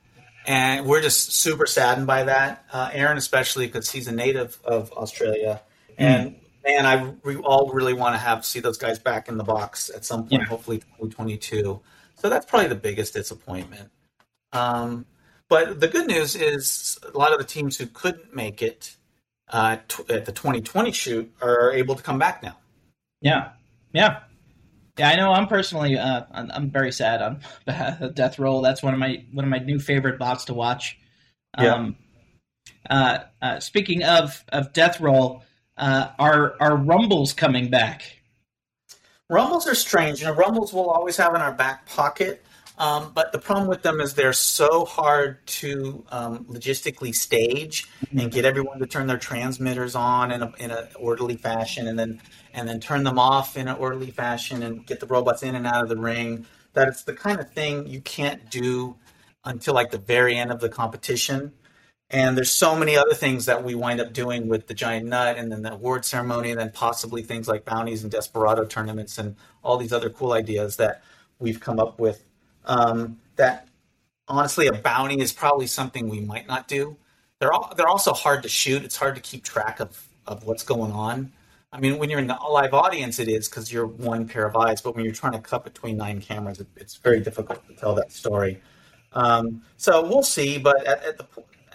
[0.49, 2.65] and we're just super saddened by that.
[2.73, 5.61] Uh, Aaron, especially because he's a native of Australia.
[5.97, 6.35] And
[6.65, 9.91] man, I we all really want to have see those guys back in the box
[9.93, 10.45] at some point, Yeah.
[10.47, 11.79] hopefully 2022.
[12.15, 13.91] So that's probably the biggest disappointment.
[14.51, 15.05] Um,
[15.49, 18.95] but the good news is a lot of the teams who couldn't make it
[19.51, 22.57] uh, t- at the 2020 shoot are able to come back now.
[23.21, 23.49] Yeah,
[23.93, 24.21] yeah,
[24.99, 25.09] yeah.
[25.09, 25.31] I know.
[25.31, 28.61] I'm personally, uh, I'm, I'm very sad on Death Roll.
[28.61, 30.97] That's one of my one of my new favorite bots to watch.
[31.57, 31.73] Yeah.
[31.73, 31.95] Um,
[32.89, 35.43] uh, uh, speaking of of Death Roll,
[35.77, 38.17] uh, are are Rumbles coming back?
[39.29, 40.21] Rumbles are strange.
[40.21, 42.43] You know, Rumbles we'll always have in our back pocket.
[42.79, 48.31] Um, but the problem with them is they're so hard to um, logistically stage and
[48.31, 52.21] get everyone to turn their transmitters on in a, in an orderly fashion, and then
[52.53, 55.67] and then turn them off in an orderly fashion, and get the robots in and
[55.67, 56.45] out of the ring.
[56.73, 58.95] That it's the kind of thing you can't do
[59.43, 61.51] until like the very end of the competition.
[62.11, 65.37] And there's so many other things that we wind up doing with the giant nut
[65.37, 69.35] and then the award ceremony and then possibly things like bounties and desperado tournaments and
[69.63, 71.03] all these other cool ideas that
[71.37, 72.23] we've come up with.
[72.69, 73.67] Um, that
[74.27, 76.95] honestly, a bounty is probably something we might not do.
[77.39, 78.83] They're all, they're also hard to shoot.
[78.83, 81.31] It's hard to keep track of, of what's going on.
[81.71, 84.55] I mean, when you're in the live audience, it is because you're one pair of
[84.55, 84.81] eyes.
[84.81, 87.95] But when you're trying to cut between nine cameras, it, it's very difficult to tell
[87.95, 88.61] that story.
[89.13, 90.57] Um, so we'll see.
[90.57, 91.25] But at, at the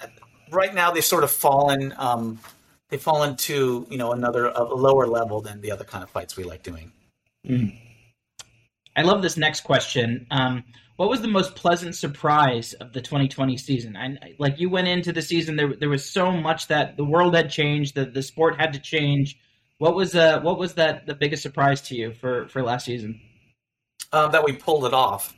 [0.01, 0.13] at,
[0.51, 1.95] right now, they've sort of fallen.
[1.97, 2.41] Um,
[2.89, 6.37] they've fallen to you know another a lower level than the other kind of fights
[6.37, 6.93] we like doing.
[8.97, 10.27] I love this next question.
[10.31, 10.65] Um,
[10.97, 13.97] what was the most pleasant surprise of the 2020 season?
[13.97, 17.35] I, like you went into the season, there there was so much that the world
[17.35, 19.39] had changed, that the sport had to change.
[19.79, 23.21] What was uh what was that the biggest surprise to you for for last season?
[24.15, 25.37] uh, that we pulled it off.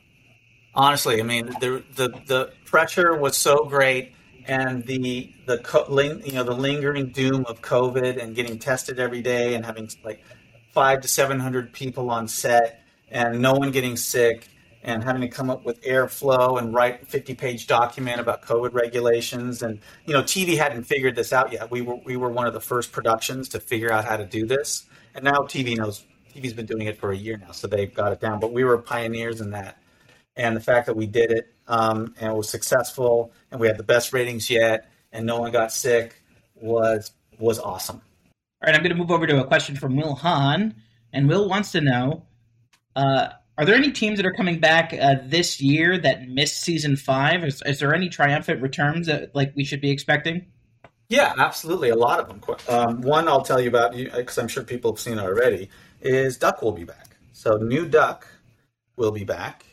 [0.73, 4.13] Honestly, I mean the the the pressure was so great,
[4.45, 9.55] and the the you know the lingering doom of COVID and getting tested every day
[9.55, 10.23] and having like
[10.71, 14.47] five to seven hundred people on set and no one getting sick
[14.87, 18.73] and having to come up with airflow and write a 50 page document about COVID
[18.73, 21.69] regulations and you know TV hadn't figured this out yet.
[21.69, 24.47] We were we were one of the first productions to figure out how to do
[24.47, 27.93] this, and now TV knows TV's been doing it for a year now, so they've
[27.93, 28.39] got it down.
[28.39, 29.77] But we were pioneers in that,
[30.37, 33.77] and the fact that we did it um, and it was successful, and we had
[33.77, 36.21] the best ratings yet, and no one got sick
[36.55, 37.97] was was awesome.
[37.97, 40.75] All right, I'm going to move over to a question from Will Hahn,
[41.11, 42.23] and Will wants to know:
[42.95, 46.95] uh, Are there any teams that are coming back uh, this year that missed season
[46.95, 47.43] five?
[47.43, 50.45] Is, is there any triumphant returns that like we should be expecting?
[51.09, 51.89] Yeah, absolutely.
[51.89, 52.41] A lot of them.
[52.69, 55.69] Um, one I'll tell you about because I'm sure people have seen it already.
[56.01, 57.17] Is Duck will be back.
[57.31, 58.27] So new Duck
[58.95, 59.65] will be back,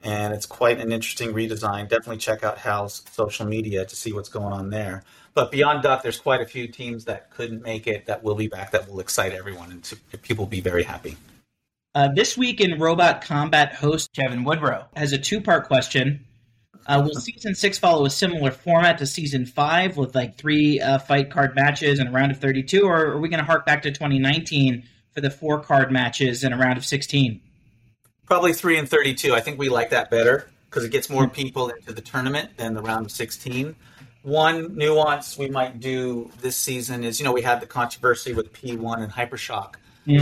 [0.00, 1.88] and it's quite an interesting redesign.
[1.88, 5.04] Definitely check out Hal's social media to see what's going on there.
[5.34, 8.48] But beyond Duck, there's quite a few teams that couldn't make it that will be
[8.48, 11.16] back that will excite everyone, and people will be very happy.
[11.98, 16.24] Uh, this week in Robot Combat, host Kevin Woodrow has a two-part question.
[16.86, 21.00] Uh, will season six follow a similar format to season five with like three uh,
[21.00, 23.82] fight card matches and a round of 32, or are we going to hark back
[23.82, 27.40] to 2019 for the four card matches and a round of 16?
[28.26, 29.34] Probably three and thirty-two.
[29.34, 32.74] I think we like that better because it gets more people into the tournament than
[32.74, 33.74] the round of sixteen.
[34.22, 38.52] One nuance we might do this season is, you know, we had the controversy with
[38.52, 39.74] P1 and Hypershock.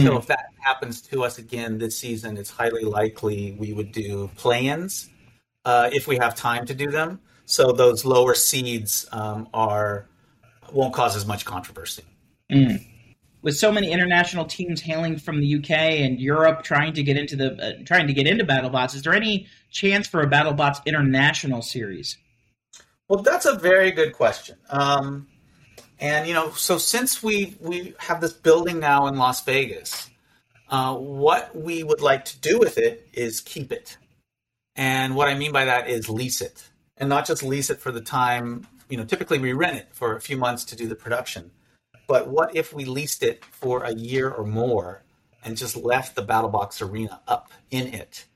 [0.02, 4.28] So if that happens to us again this season, it's highly likely we would do
[4.36, 5.08] play-ins
[5.64, 7.20] uh, if we have time to do them.
[7.44, 10.08] So those lower seeds um, are
[10.72, 12.02] won't cause as much controversy.
[13.42, 17.36] With so many international teams hailing from the UK and Europe trying to get into
[17.36, 21.62] the uh, trying to get into BattleBots, is there any chance for a BattleBots international
[21.62, 22.18] series?
[23.08, 24.56] Well, that's a very good question.
[24.68, 25.28] Um,
[26.00, 30.10] and you know, so since we we have this building now in Las Vegas,
[30.68, 33.96] Uh, what we would like to do with it is keep it.
[34.74, 36.68] And what I mean by that is lease it.
[36.96, 40.16] And not just lease it for the time, you know, typically we rent it for
[40.16, 41.50] a few months to do the production.
[42.08, 45.02] But what if we leased it for a year or more
[45.44, 48.26] and just left the BattleBox arena up in it?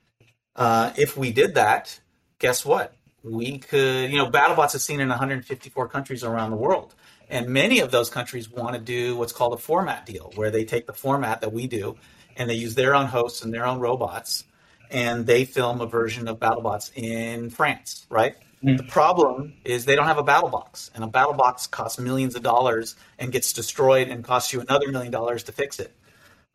[0.55, 1.99] Uh, if we did that,
[2.39, 2.95] guess what?
[3.23, 6.95] We could, you know, BattleBots is seen in 154 countries around the world.
[7.29, 10.65] And many of those countries want to do what's called a format deal, where they
[10.65, 11.95] take the format that we do
[12.41, 14.45] and they use their own hosts and their own robots
[14.89, 18.35] and they film a version of BattleBots in France, right?
[18.63, 18.77] Mm.
[18.77, 22.35] The problem is they don't have a battle box, and a battle box costs millions
[22.35, 25.95] of dollars and gets destroyed and costs you another million dollars to fix it.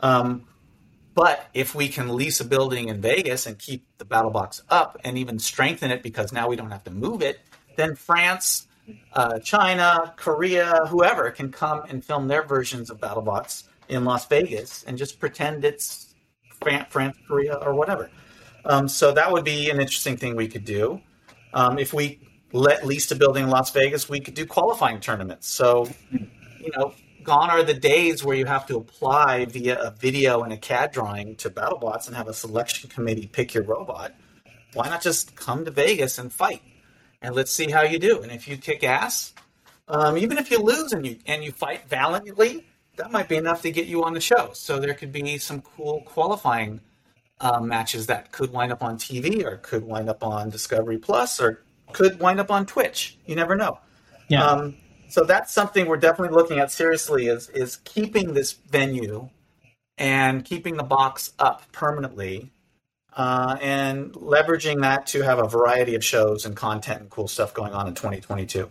[0.00, 0.44] Um,
[1.14, 4.98] but if we can lease a building in Vegas and keep the battle box up
[5.02, 7.40] and even strengthen it because now we don't have to move it,
[7.76, 8.66] then France,
[9.14, 14.84] uh, China, Korea, whoever can come and film their versions of BattleBots in Las Vegas
[14.84, 16.14] and just pretend it's
[16.60, 18.10] France, Korea, or whatever.
[18.64, 21.00] Um, so that would be an interesting thing we could do.
[21.54, 22.20] Um, if we
[22.52, 25.48] let leased a building in Las Vegas, we could do qualifying tournaments.
[25.48, 30.42] So, you know, gone are the days where you have to apply via a video
[30.42, 34.14] and a CAD drawing to BattleBots and have a selection committee pick your robot.
[34.74, 36.62] Why not just come to Vegas and fight,
[37.22, 38.22] and let's see how you do.
[38.22, 39.32] And if you kick ass,
[39.88, 42.66] um, even if you lose and you and you fight valiantly,
[42.96, 44.50] that might be enough to get you on the show.
[44.52, 46.80] So there could be some cool qualifying
[47.40, 51.40] uh, matches that could wind up on TV or could wind up on Discovery Plus
[51.40, 53.18] or could wind up on Twitch.
[53.26, 53.78] You never know.
[54.28, 54.44] Yeah.
[54.44, 54.76] Um,
[55.08, 59.28] so that's something we're definitely looking at seriously is is keeping this venue
[59.98, 62.50] and keeping the box up permanently
[63.16, 67.54] uh, and leveraging that to have a variety of shows and content and cool stuff
[67.54, 68.68] going on in 2022.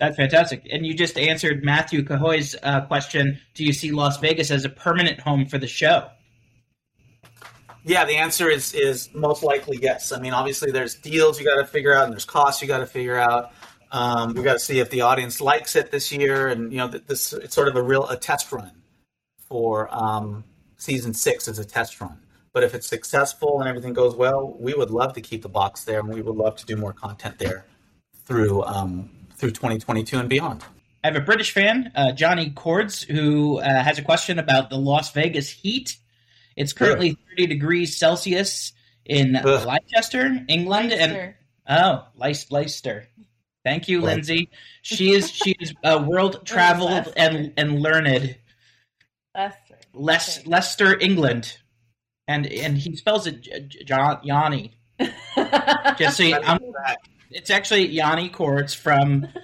[0.00, 0.66] That's fantastic.
[0.72, 4.70] And you just answered Matthew Cahoy's uh, question Do you see Las Vegas as a
[4.70, 6.08] permanent home for the show?
[7.84, 10.10] Yeah, the answer is is most likely yes.
[10.10, 12.78] I mean, obviously, there's deals you got to figure out, and there's costs you got
[12.78, 13.52] to figure out.
[13.92, 16.88] Um, we got to see if the audience likes it this year, and you know,
[16.88, 18.72] this it's sort of a real a test run
[19.48, 20.44] for um,
[20.78, 22.18] season six as a test run.
[22.54, 25.84] But if it's successful and everything goes well, we would love to keep the box
[25.84, 27.66] there, and we would love to do more content there
[28.24, 30.62] through um, through 2022 and beyond.
[31.02, 34.76] I have a British fan, uh, Johnny Cords, who uh, has a question about the
[34.76, 35.96] Las Vegas heat
[36.56, 38.72] it's currently 30 degrees Celsius
[39.04, 39.66] in Ugh.
[39.66, 41.36] Leicester, England, Leicester.
[41.66, 43.08] and oh, Leicester.
[43.64, 44.14] Thank you, what?
[44.14, 44.50] Lindsay.
[44.82, 48.36] She is she is uh, world traveled and and learned.
[49.34, 49.76] Leicester.
[49.94, 51.56] Les, Leicester, England,
[52.28, 53.40] and and he spells it
[53.86, 54.74] John Yanni.
[55.98, 56.38] Just so you,
[57.30, 59.28] it's actually Yanni Cords from.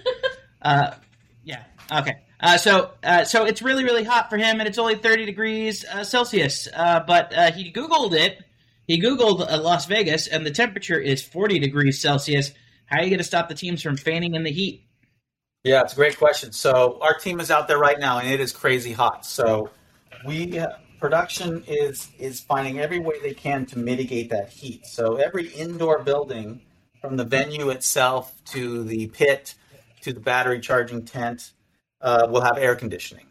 [0.59, 0.91] Uh,
[1.45, 1.63] yeah.
[1.91, 2.17] Okay.
[2.39, 5.85] Uh, so, uh, so it's really, really hot for him, and it's only 30 degrees
[5.85, 6.67] uh, Celsius.
[6.73, 8.43] Uh, but uh, he Googled it.
[8.87, 12.51] He Googled uh, Las Vegas, and the temperature is 40 degrees Celsius.
[12.85, 14.83] How are you going to stop the teams from fanning in the heat?
[15.63, 16.51] Yeah, it's a great question.
[16.51, 19.25] So, our team is out there right now, and it is crazy hot.
[19.25, 19.71] So,
[20.25, 20.63] we
[20.99, 24.85] production is is finding every way they can to mitigate that heat.
[24.85, 26.61] So, every indoor building,
[27.01, 29.55] from the venue itself to the pit
[30.01, 31.51] to the battery charging tent
[32.01, 33.25] uh, will have air conditioning.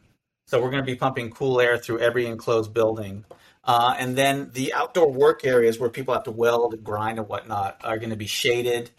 [0.46, 3.24] So we're going to be pumping cool air through every enclosed building.
[3.64, 7.28] Uh, and then the outdoor work areas where people have to weld and grind and
[7.28, 8.90] whatnot are going to be shaded.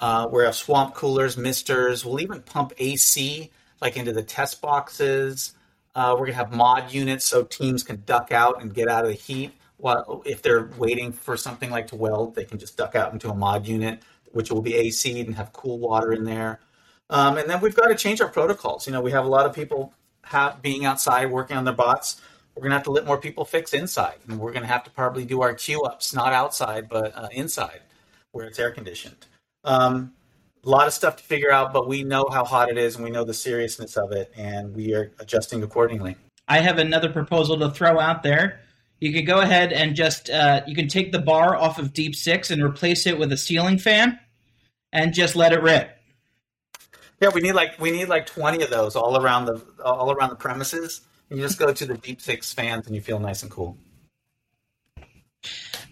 [0.00, 2.04] Uh, we have swamp coolers, misters.
[2.04, 3.50] We'll even pump AC
[3.82, 5.52] like into the test boxes.
[5.94, 9.04] Uh, we're going to have mod units so teams can duck out and get out
[9.04, 9.52] of the heat.
[9.76, 13.28] While if they're waiting for something like to weld, they can just duck out into
[13.28, 14.02] a mod unit,
[14.34, 16.60] which will be AC and have cool water in there.
[17.10, 18.86] Um, and then we've got to change our protocols.
[18.86, 19.92] You know, we have a lot of people
[20.24, 22.20] have, being outside working on their bots.
[22.54, 24.16] We're going to have to let more people fix inside.
[24.28, 27.28] And we're going to have to probably do our queue ups, not outside, but uh,
[27.32, 27.80] inside
[28.32, 29.26] where it's air conditioned.
[29.64, 30.12] Um,
[30.64, 33.04] a lot of stuff to figure out, but we know how hot it is and
[33.04, 36.16] we know the seriousness of it, and we are adjusting accordingly.
[36.48, 38.60] I have another proposal to throw out there.
[39.00, 42.14] You could go ahead and just uh, you can take the bar off of Deep
[42.14, 44.18] Six and replace it with a ceiling fan,
[44.94, 45.90] and just let it rip.
[47.20, 50.30] Yeah, we need like we need like twenty of those all around the all around
[50.30, 51.02] the premises.
[51.28, 53.76] And you just go to the Deep Six fans and you feel nice and cool.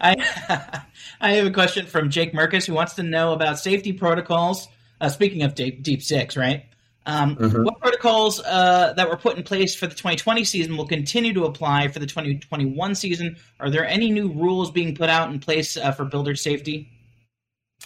[0.01, 0.15] I
[1.21, 4.67] I have a question from Jake Merkus who wants to know about safety protocols.
[5.01, 6.65] Uh, speaking of Deep, Deep Six, right?
[7.05, 7.63] Um, mm-hmm.
[7.63, 11.43] What protocols uh, that were put in place for the 2020 season will continue to
[11.43, 13.35] apply for the 2021 season?
[13.59, 16.92] Are there any new rules being put out in place uh, for builder safety?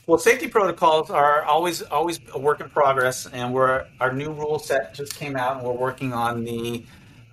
[0.05, 4.59] Well, safety protocols are always always a work in progress, and we're our new rule
[4.59, 6.85] set just came out, and we're working on the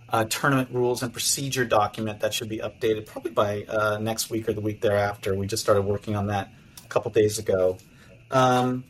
[0.09, 4.49] uh, tournament rules and procedure document that should be updated probably by uh, next week
[4.49, 5.35] or the week thereafter.
[5.35, 6.51] We just started working on that
[6.85, 7.79] a couple days ago.
[8.31, 8.85] Um,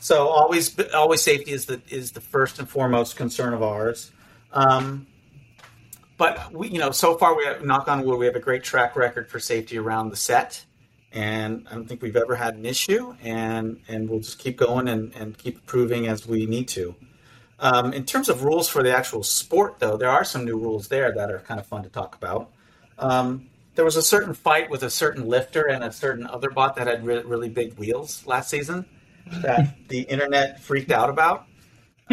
[0.00, 4.12] so always, always safety is the is the first and foremost concern of ours.
[4.52, 5.06] Um,
[6.18, 8.62] but we, you know, so far we have, knock on wood, we have a great
[8.62, 10.64] track record for safety around the set,
[11.16, 13.16] and I don't think we've ever had an issue.
[13.22, 16.94] And and we'll just keep going and, and keep improving as we need to.
[17.58, 20.88] Um, in terms of rules for the actual sport, though, there are some new rules
[20.88, 22.50] there that are kind of fun to talk about.
[22.98, 26.76] Um, there was a certain fight with a certain lifter and a certain other bot
[26.76, 28.84] that had re- really big wheels last season
[29.40, 31.46] that the internet freaked out about.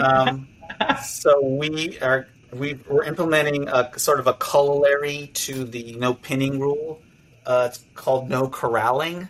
[0.01, 0.47] Um,
[1.03, 6.57] so we are we we're implementing a sort of a corollary to the no pinning
[6.57, 7.01] rule.
[7.45, 9.27] Uh, it's called no corralling,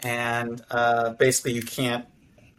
[0.00, 2.06] and uh, basically you can't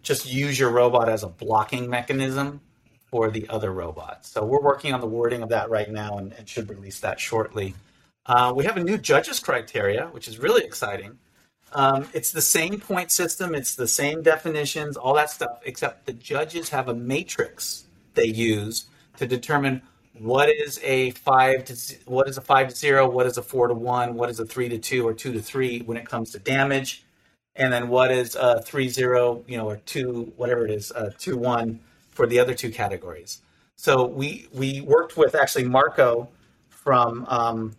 [0.02, 2.62] just use your robot as a blocking mechanism
[3.10, 4.30] for the other robots.
[4.30, 7.20] So we're working on the wording of that right now and, and should release that
[7.20, 7.76] shortly.
[8.26, 11.20] Uh, we have a new judges criteria, which is really exciting.
[11.74, 16.14] Um, it's the same point system, it's the same definitions, all that stuff, except the
[16.14, 18.86] judges have a matrix they use
[19.18, 19.82] to determine
[20.20, 23.68] what is a five to what is a five to zero, what is a four
[23.68, 26.32] to one, what is a three to two or two to three when it comes
[26.32, 27.04] to damage,
[27.56, 31.12] and then what is a three zero, you know, or two whatever it is, uh,
[31.18, 31.80] two one
[32.12, 33.42] for the other two categories.
[33.76, 36.30] So we we worked with actually Marco
[36.70, 37.76] from um,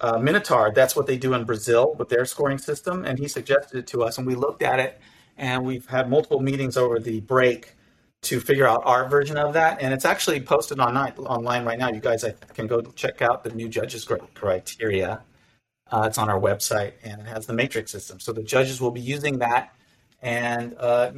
[0.00, 0.70] uh, Minotaur.
[0.74, 4.02] That's what they do in Brazil with their scoring system, and he suggested it to
[4.02, 5.00] us, and we looked at it,
[5.38, 7.74] and we've had multiple meetings over the break
[8.24, 11.88] to figure out our version of that, and it's actually posted online online right now.
[11.88, 15.22] You guys can go check out the new judges criteria.
[15.90, 18.18] Uh, it's on our website, and it has the matrix system.
[18.18, 19.74] So the judges will be using that,
[20.22, 21.12] and uh,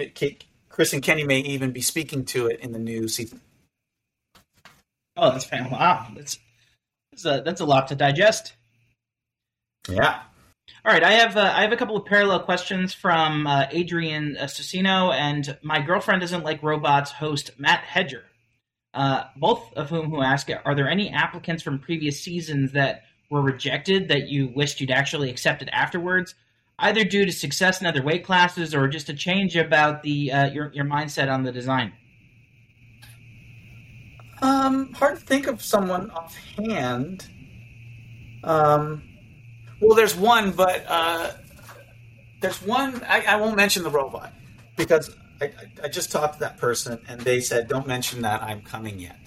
[0.69, 3.41] Chris and Kenny may even be speaking to it in the new season.
[5.17, 5.79] Oh, that's fantastic!
[5.79, 6.39] Wow, that's
[7.13, 8.55] that's a, that's a lot to digest.
[9.89, 10.23] Yeah.
[10.87, 14.37] All right, I have uh, I have a couple of parallel questions from uh, Adrian
[14.37, 14.47] uh,
[15.13, 18.23] and my girlfriend doesn't like robots host Matt Hedger,
[18.95, 23.43] uh, both of whom who ask, are there any applicants from previous seasons that were
[23.43, 26.37] rejected that you wished you'd actually accepted afterwards,
[26.79, 30.47] either due to success in other weight classes or just a change about the uh,
[30.51, 31.93] your your mindset on the design?
[34.43, 37.29] Um, hard to think of someone offhand.
[38.45, 39.16] Um
[39.81, 41.33] well, there's one, but uh,
[42.41, 43.03] there's one.
[43.05, 44.33] I, I, won't mention the robot
[44.77, 45.53] because I,
[45.83, 49.19] I, just talked to that person and they said, "Don't mention that I'm coming yet."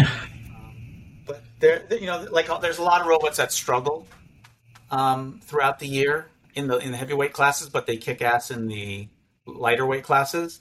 [0.00, 4.06] um, but there, you know, like there's a lot of robots that struggle
[4.90, 8.68] um, throughout the year in the in the heavyweight classes, but they kick ass in
[8.68, 9.08] the
[9.46, 10.60] lighter weight classes.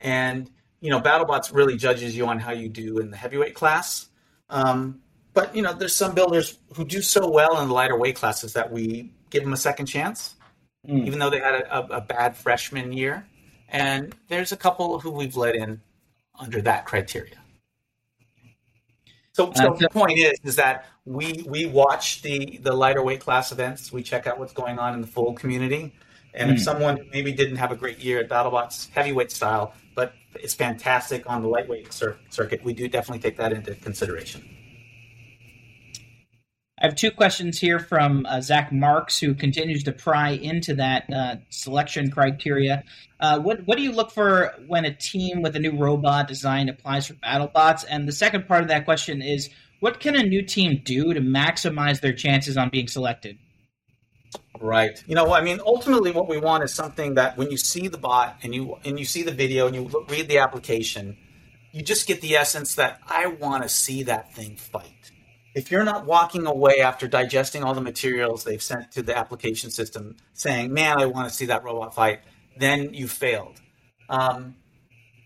[0.00, 0.50] And
[0.80, 4.08] you know, BattleBots really judges you on how you do in the heavyweight class.
[4.50, 5.01] Um,
[5.34, 8.52] but you know, there's some builders who do so well in the lighter weight classes
[8.52, 10.34] that we give them a second chance,
[10.86, 11.06] mm.
[11.06, 13.26] even though they had a, a, bad freshman year.
[13.68, 15.80] And there's a couple who we've let in
[16.38, 17.36] under that criteria.
[19.32, 23.20] So, so uh, the point is, is that we we watch the the lighter weight
[23.20, 23.90] class events.
[23.90, 25.94] We check out what's going on in the full community,
[26.34, 26.54] and mm.
[26.54, 30.12] if someone maybe didn't have a great year at BattleBots heavyweight style, but
[30.42, 34.46] is fantastic on the lightweight cir- circuit, we do definitely take that into consideration.
[36.82, 41.04] I have two questions here from uh, Zach Marks, who continues to pry into that
[41.12, 42.82] uh, selection criteria.
[43.20, 46.68] Uh, what what do you look for when a team with a new robot design
[46.68, 47.84] applies for BattleBots?
[47.88, 51.20] And the second part of that question is, what can a new team do to
[51.20, 53.38] maximize their chances on being selected?
[54.60, 55.00] Right.
[55.06, 57.98] You know, I mean, ultimately, what we want is something that when you see the
[57.98, 61.16] bot and you and you see the video and you look, read the application,
[61.70, 65.11] you just get the essence that I want to see that thing fight
[65.54, 69.70] if you're not walking away after digesting all the materials they've sent to the application
[69.70, 72.20] system saying, man, I want to see that robot fight,
[72.56, 73.60] then you failed.
[74.08, 74.56] Um,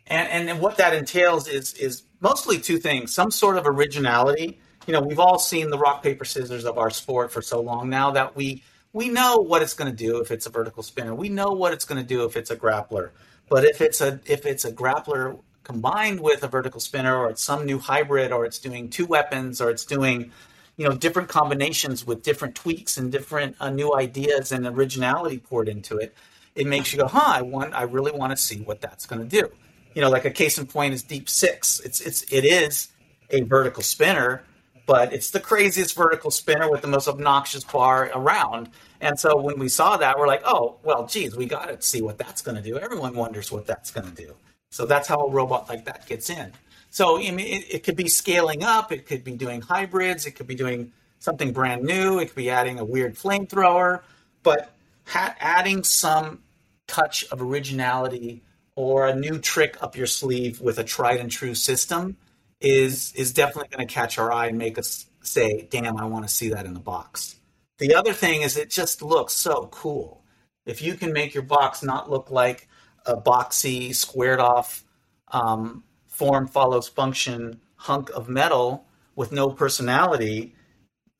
[0.07, 4.61] and, and what that entails is, is mostly two things some sort of originality.
[4.87, 7.89] You know, we've all seen the rock, paper, scissors of our sport for so long
[7.91, 8.63] now that we,
[8.93, 11.15] we know what it's going to do if it's a vertical spinner.
[11.15, 13.11] We know what it's going to do if it's a grappler.
[13.49, 17.43] But if it's a if it's a grappler combined with a vertical spinner or it's
[17.43, 20.31] some new hybrid or it's doing two weapons or it's doing
[20.77, 25.69] you know different combinations with different tweaks and different uh, new ideas and originality poured
[25.69, 26.15] into it
[26.55, 29.21] it makes you go huh i want i really want to see what that's going
[29.21, 29.51] to do.
[29.95, 31.81] You know like a case in point is deep six.
[31.81, 32.89] It's it's it is
[33.31, 34.45] a vertical spinner
[34.87, 38.71] but it's the craziest vertical spinner with the most obnoxious bar around.
[39.01, 42.03] And so when we saw that we're like oh well geez we got to see
[42.03, 42.79] what that's going to do.
[42.79, 44.37] Everyone wonders what that's going to do
[44.77, 46.53] so that's how a robot like that gets in.
[46.91, 50.33] So I mean, it, it could be scaling up, it could be doing hybrids, it
[50.33, 54.03] could be doing something brand new, it could be adding a weird flamethrower,
[54.43, 54.75] but
[55.07, 56.43] ha- adding some
[56.87, 58.43] touch of originality
[58.75, 62.19] or a new trick up your sleeve with a tried and true system
[62.61, 66.29] is is definitely going to catch our eye and make us say, "Damn, I want
[66.29, 67.37] to see that in the box."
[67.79, 70.23] The other thing is it just looks so cool.
[70.67, 72.69] If you can make your box not look like
[73.07, 74.85] a boxy, squared off,
[75.29, 80.55] um, form follows function hunk of metal with no personality,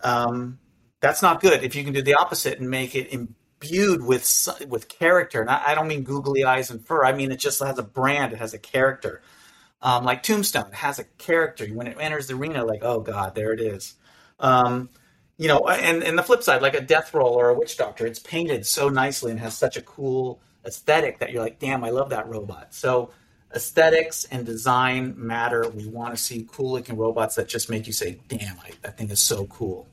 [0.01, 0.59] um,
[1.01, 1.63] that's not good.
[1.63, 5.63] If you can do the opposite and make it imbued with with character, and I,
[5.69, 7.05] I, don't mean googly eyes and fur.
[7.05, 8.33] I mean it just has a brand.
[8.33, 9.23] It has a character.
[9.83, 11.67] Um, like Tombstone it has a character.
[11.67, 13.95] When it enters the arena, like oh god, there it is.
[14.41, 14.91] Um,
[15.39, 18.07] you know, and and the flip side, like a Death Roll or a Witch Doctor,
[18.07, 21.91] it's painted so nicely and has such a cool aesthetic that you're like, damn, I
[21.91, 22.75] love that robot.
[22.75, 23.11] So
[23.55, 25.69] aesthetics and design matter.
[25.69, 28.99] We want to see cool looking robots that just make you say, damn, I, that
[28.99, 29.89] thing is so cool.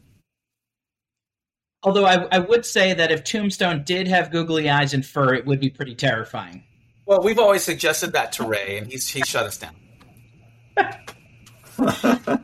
[1.83, 5.45] Although I, I would say that if Tombstone did have googly eyes and fur, it
[5.45, 6.63] would be pretty terrifying.
[7.05, 9.75] Well, we've always suggested that to Ray, and he's he shut us down.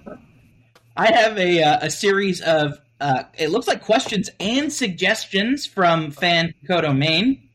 [0.97, 6.11] I have a uh, a series of uh, it looks like questions and suggestions from
[6.11, 7.49] fan Kodo Main.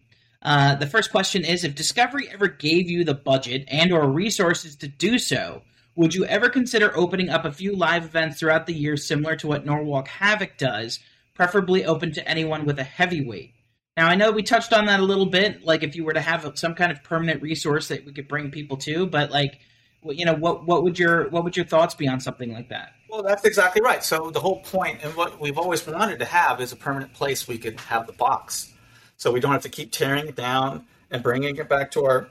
[0.44, 4.76] Uh, the first question is: If Discovery ever gave you the budget and or resources
[4.76, 5.62] to do so,
[5.96, 9.46] would you ever consider opening up a few live events throughout the year, similar to
[9.46, 10.98] what Norwalk Havoc does,
[11.34, 13.54] preferably open to anyone with a heavyweight.
[13.96, 16.20] Now, I know we touched on that a little bit, like if you were to
[16.20, 19.60] have some kind of permanent resource that we could bring people to, but like,
[20.02, 22.92] you know, what what would your what would your thoughts be on something like that?
[23.08, 24.02] Well, that's exactly right.
[24.02, 27.46] So the whole point, and what we've always wanted to have, is a permanent place
[27.46, 28.73] we could have the box,
[29.16, 32.28] so we don't have to keep tearing it down and bringing it back to our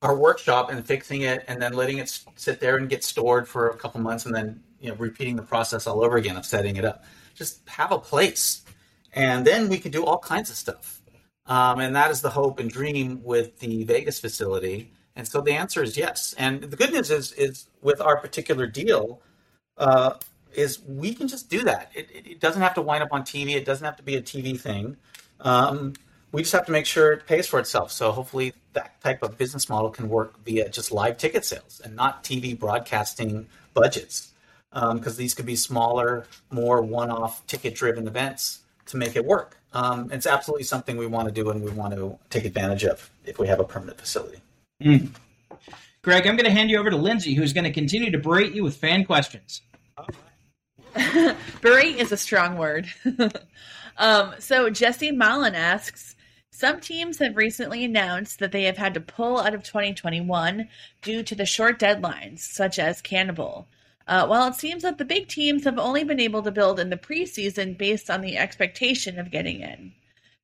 [0.00, 3.70] our workshop and fixing it, and then letting it sit there and get stored for
[3.70, 6.76] a couple months, and then you know repeating the process all over again of setting
[6.76, 7.04] it up
[7.38, 8.62] just have a place.
[9.14, 11.00] And then we can do all kinds of stuff.
[11.46, 14.92] Um, and that is the hope and dream with the Vegas facility.
[15.16, 16.34] And so the answer is yes.
[16.36, 19.22] And the good news is, is with our particular deal,
[19.78, 20.14] uh,
[20.52, 21.90] is we can just do that.
[21.94, 23.54] It, it, doesn't have to wind up on TV.
[23.54, 24.96] It doesn't have to be a TV thing.
[25.40, 25.94] Um,
[26.32, 27.90] we just have to make sure it pays for itself.
[27.90, 31.96] So hopefully that type of business model can work via just live ticket sales and
[31.96, 34.32] not TV broadcasting budgets
[34.70, 39.56] because um, these could be smaller, more one-off ticket-driven events to make it work.
[39.72, 43.10] Um, it's absolutely something we want to do and we want to take advantage of
[43.24, 44.40] if we have a permanent facility.
[44.82, 45.08] Mm.
[46.02, 48.52] Greg, I'm going to hand you over to Lindsay, who's going to continue to berate
[48.52, 49.62] you with fan questions.
[51.60, 52.88] berate is a strong word.
[53.98, 56.16] um, so Jesse Mullen asks,
[56.50, 60.68] some teams have recently announced that they have had to pull out of 2021
[61.02, 63.68] due to the short deadlines, such as Cannibal.
[64.08, 66.90] Uh, while it seems that the big teams have only been able to build in
[66.90, 69.92] the preseason based on the expectation of getting in.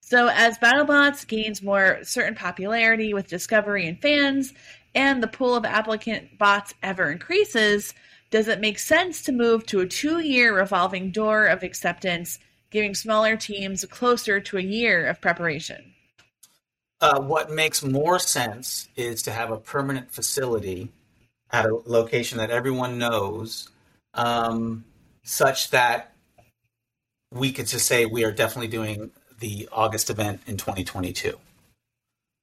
[0.01, 4.53] So, as BattleBots gains more certain popularity with Discovery and fans,
[4.95, 7.95] and the pool of applicant bots ever increases,
[8.31, 12.39] does it make sense to move to a two year revolving door of acceptance,
[12.75, 15.95] giving smaller teams closer to a year of preparation?
[17.01, 20.91] Uh, what makes more sense is to have a permanent facility
[21.53, 23.71] at a location that everyone knows,
[24.15, 24.85] um,
[25.23, 26.15] such that
[27.31, 31.39] we could just say we are definitely doing the August event in 2022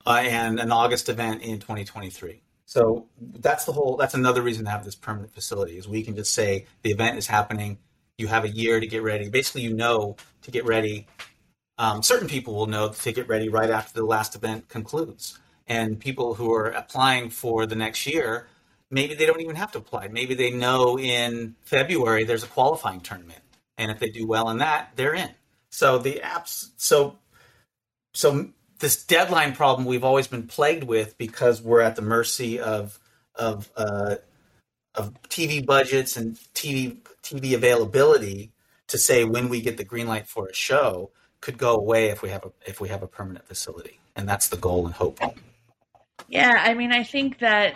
[0.05, 2.41] uh, and an August event in 2023.
[2.65, 3.97] So that's the whole.
[3.97, 7.17] That's another reason to have this permanent facility is we can just say the event
[7.17, 7.79] is happening.
[8.21, 9.29] You have a year to get ready.
[9.29, 11.07] Basically, you know to get ready.
[11.77, 15.99] Um, certain people will know to get ready right after the last event concludes, and
[15.99, 18.47] people who are applying for the next year
[18.91, 20.09] maybe they don't even have to apply.
[20.09, 23.39] Maybe they know in February there's a qualifying tournament,
[23.77, 25.31] and if they do well in that, they're in.
[25.71, 27.17] So the apps, so
[28.13, 28.49] so
[28.79, 32.99] this deadline problem we've always been plagued with because we're at the mercy of
[33.33, 34.17] of uh,
[34.93, 38.51] of TV budgets and TV TV availability
[38.87, 42.21] to say when we get the green light for a show could go away if
[42.21, 45.19] we have a if we have a permanent facility, and that's the goal and hope.
[46.27, 47.75] Yeah, I mean, I think that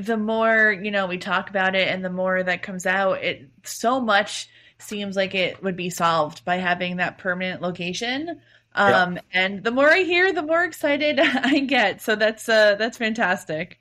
[0.00, 3.48] the more you know we talk about it and the more that comes out it
[3.64, 8.40] so much seems like it would be solved by having that permanent location.
[8.74, 12.02] Um, and the more i hear the more excited i get.
[12.02, 13.78] So that's uh that's fantastic.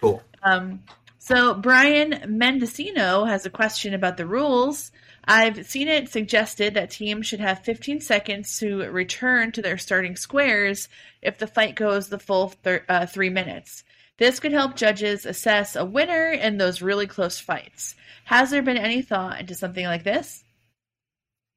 [0.00, 0.22] Cool.
[0.42, 0.82] Um
[1.24, 4.92] so brian mendocino has a question about the rules
[5.24, 10.16] i've seen it suggested that teams should have 15 seconds to return to their starting
[10.16, 10.88] squares
[11.22, 13.84] if the fight goes the full thir- uh, three minutes
[14.18, 17.96] This could help judges assess a winner in those really close fights.
[18.24, 20.44] Has there been any thought into something like this?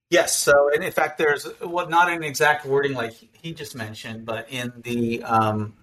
[0.09, 0.36] Yes.
[0.36, 4.49] So, and in fact, there's well, not an exact wording like he just mentioned, but
[4.49, 5.76] in the um,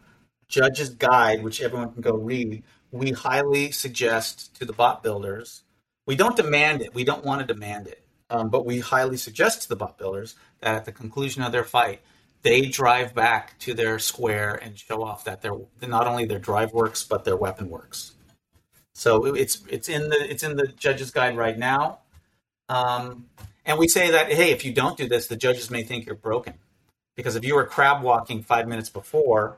[0.55, 5.63] judge's guide, which everyone can go read, we highly suggest to the bot builders.
[6.07, 6.95] We don't demand it.
[6.95, 10.37] We don't want to demand it, um, but we highly suggest to the bot builders
[10.61, 12.03] that at the conclusion of their fight,
[12.43, 16.73] they drive back to their square and show off that their not only their drive
[16.73, 18.13] works but their weapon works.
[18.95, 22.01] So it's it's in the it's in the judge's guide right now.
[22.69, 23.27] Um,
[23.65, 26.15] and we say that, hey, if you don't do this, the judges may think you're
[26.15, 26.55] broken.
[27.17, 29.57] Because if you were crab walking five minutes before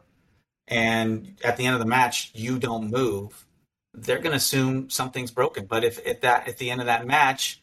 [0.68, 3.46] and at the end of the match you don't move,
[3.94, 5.66] they're going to assume something's broken.
[5.66, 7.62] But if at that at the end of that match,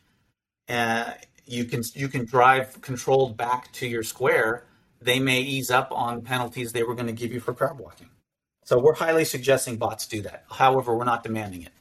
[0.70, 1.12] uh,
[1.46, 4.66] you can you can drive controlled back to your square,
[5.02, 8.10] they may ease up on penalties they were going to give you for crab walking.
[8.66, 10.46] So we're highly suggesting bots do that.
[10.50, 11.72] However, we're not demanding it.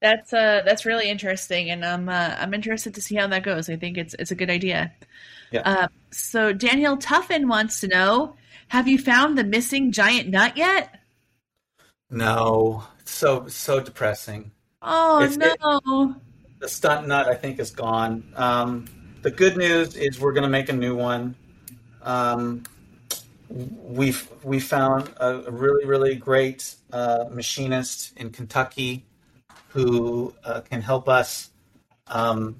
[0.00, 3.70] That's uh that's really interesting, and I'm uh, I'm interested to see how that goes.
[3.70, 4.92] I think it's it's a good idea.
[5.52, 5.60] Yeah.
[5.64, 8.34] Uh, so Daniel Tuffin wants to know:
[8.72, 10.98] Have you found the missing giant nut yet?
[12.08, 14.50] No, it's so so depressing.
[14.80, 16.16] Oh It's- no!
[16.58, 18.32] The stunt nut, I think, is gone.
[18.34, 18.86] Um,
[19.20, 21.34] the good news is we're going to make a new one.
[22.00, 22.62] Um,
[23.50, 29.04] we've we found a, a really really great uh, machinist in Kentucky
[29.68, 31.50] who uh, can help us
[32.06, 32.58] um,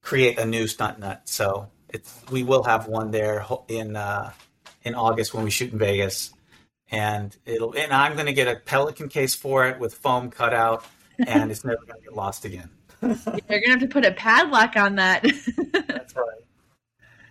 [0.00, 1.22] create a new stunt nut.
[1.24, 4.30] So it's we will have one there in uh,
[4.84, 6.32] in August when we shoot in Vegas,
[6.90, 10.54] and it'll and I'm going to get a Pelican case for it with foam cut
[10.54, 10.84] out,
[11.18, 12.68] and it's never going to get lost again.
[13.02, 13.14] You're
[13.60, 15.22] gonna have to put a padlock on that.
[15.86, 16.26] That's right.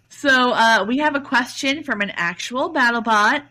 [0.10, 3.44] so uh, we have a question from an actual BattleBot.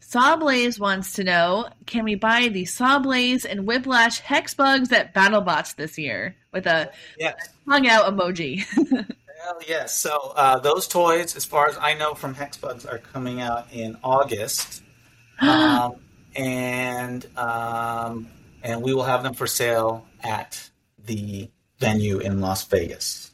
[0.00, 5.98] Sawblaze wants to know: Can we buy the Sawblaze and Whiplash Hexbugs at BattleBots this
[5.98, 7.48] year with a Yes.
[7.68, 8.64] hung out emoji?
[9.48, 9.96] Hell yes.
[9.96, 13.96] So uh, those toys, as far as I know from Hexbugs, are coming out in
[14.04, 14.82] August,
[15.40, 15.94] um,
[16.36, 18.28] and um,
[18.62, 20.68] and we will have them for sale at
[20.98, 23.30] the venue in Las Vegas.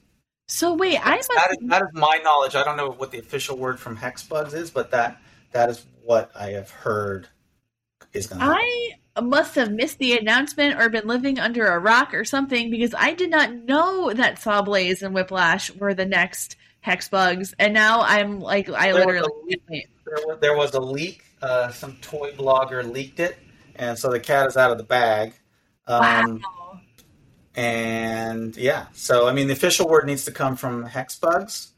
[0.46, 2.54] so wait, I must That is, that is my knowledge.
[2.54, 6.30] I don't know what the official word from Hexbugs is, but that that is what
[6.36, 7.26] I have heard
[8.12, 8.46] is going to.
[8.46, 8.92] I
[9.22, 13.14] must have missed the announcement or been living under a rock or something because I
[13.14, 18.68] did not know that Sawblaze and Whiplash were the next Hexbugs, and now I'm like,
[18.68, 19.30] I There literally
[19.68, 19.88] leak.
[20.04, 21.24] There was, there was a leak.
[21.40, 23.36] Uh, some toy blogger leaked it,
[23.76, 25.32] and so the cat is out of the bag.
[25.86, 26.80] Um, wow.
[27.54, 31.68] And yeah, so I mean, the official word needs to come from Hexbugs,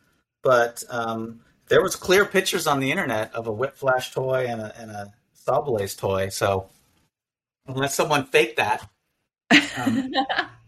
[0.42, 4.74] but um, there was clear pictures on the internet of a whiplash toy and a,
[4.80, 5.12] and a
[5.46, 6.30] Sawblaze toy.
[6.30, 6.68] So
[7.66, 8.88] unless someone faked that,
[9.78, 10.12] um,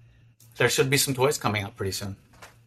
[0.57, 2.17] there should be some toys coming out pretty soon.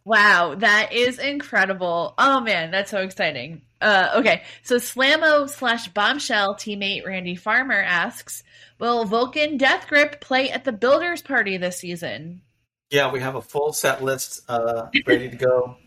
[0.03, 2.15] Wow, that is incredible.
[2.17, 3.61] Oh man, that's so exciting.
[3.79, 8.43] Uh, okay, so Slamo slash Bombshell teammate Randy Farmer asks,
[8.79, 12.41] "Will Vulcan Death Grip play at the Builders Party this season?"
[12.89, 15.77] Yeah, we have a full set list uh, ready to go.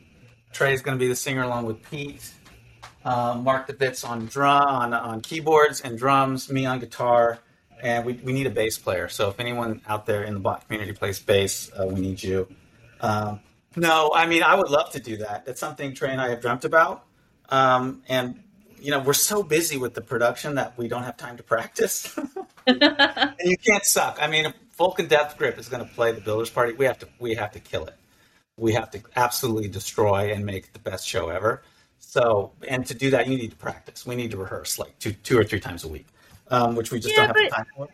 [0.53, 2.33] Trey's going to be the singer along with Pete.
[3.05, 7.41] Uh, Mark the Bits on drum on, on keyboards and drums, me on guitar,
[7.83, 9.09] and we, we need a bass player.
[9.09, 12.49] So if anyone out there in the bot community plays bass, uh, we need you.
[13.01, 13.41] Um,
[13.77, 15.45] no, I mean I would love to do that.
[15.47, 17.05] That's something Trey and I have dreamt about.
[17.49, 18.43] Um, and
[18.79, 22.16] you know we're so busy with the production that we don't have time to practice.
[22.66, 24.18] and you can't suck.
[24.20, 27.09] I mean, Vulcan Death Grip is going to play the Builders Party, we have to
[27.18, 27.97] we have to kill it.
[28.57, 31.62] We have to absolutely destroy and make the best show ever.
[31.99, 34.07] So, and to do that, you need to practice.
[34.07, 36.07] We need to rehearse like two two or three times a week,
[36.49, 37.89] um, which we just Yeah, don't have the time for.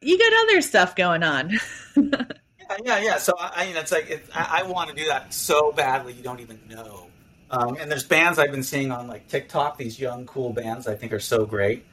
[0.00, 1.58] You got other stuff going on.
[2.70, 3.18] Yeah, yeah, yeah.
[3.18, 6.12] So I, I mean, it's like it, I, I want to do that so badly
[6.14, 7.08] you don't even know.
[7.50, 9.76] Um, and there's bands I've been seeing on like TikTok.
[9.76, 11.84] These young, cool bands I think are so great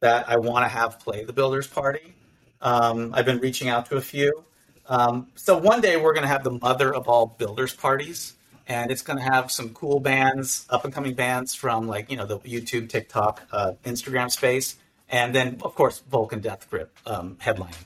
[0.00, 2.14] that I want to have play the Builders Party.
[2.60, 4.44] Um, I've been reaching out to a few.
[4.86, 8.34] Um, so one day we're going to have the mother of all Builders parties,
[8.66, 12.16] and it's going to have some cool bands, up and coming bands from like you
[12.16, 14.76] know the YouTube, TikTok, uh, Instagram space,
[15.10, 17.84] and then of course Vulcan Death Grip um, headlining.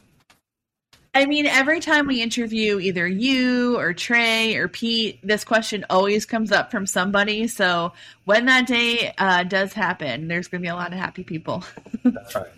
[1.15, 6.25] I mean, every time we interview either you or Trey or Pete, this question always
[6.25, 7.49] comes up from somebody.
[7.49, 7.93] So
[8.25, 11.65] when that day uh, does happen, there's going to be a lot of happy people.
[12.05, 12.47] That's right.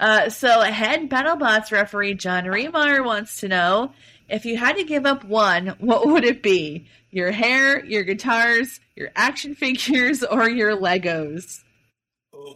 [0.00, 3.92] Uh, so head BattleBots referee John Remar wants to know
[4.28, 6.86] if you had to give up one, what would it be?
[7.10, 11.64] Your hair, your guitars, your action figures, or your Legos?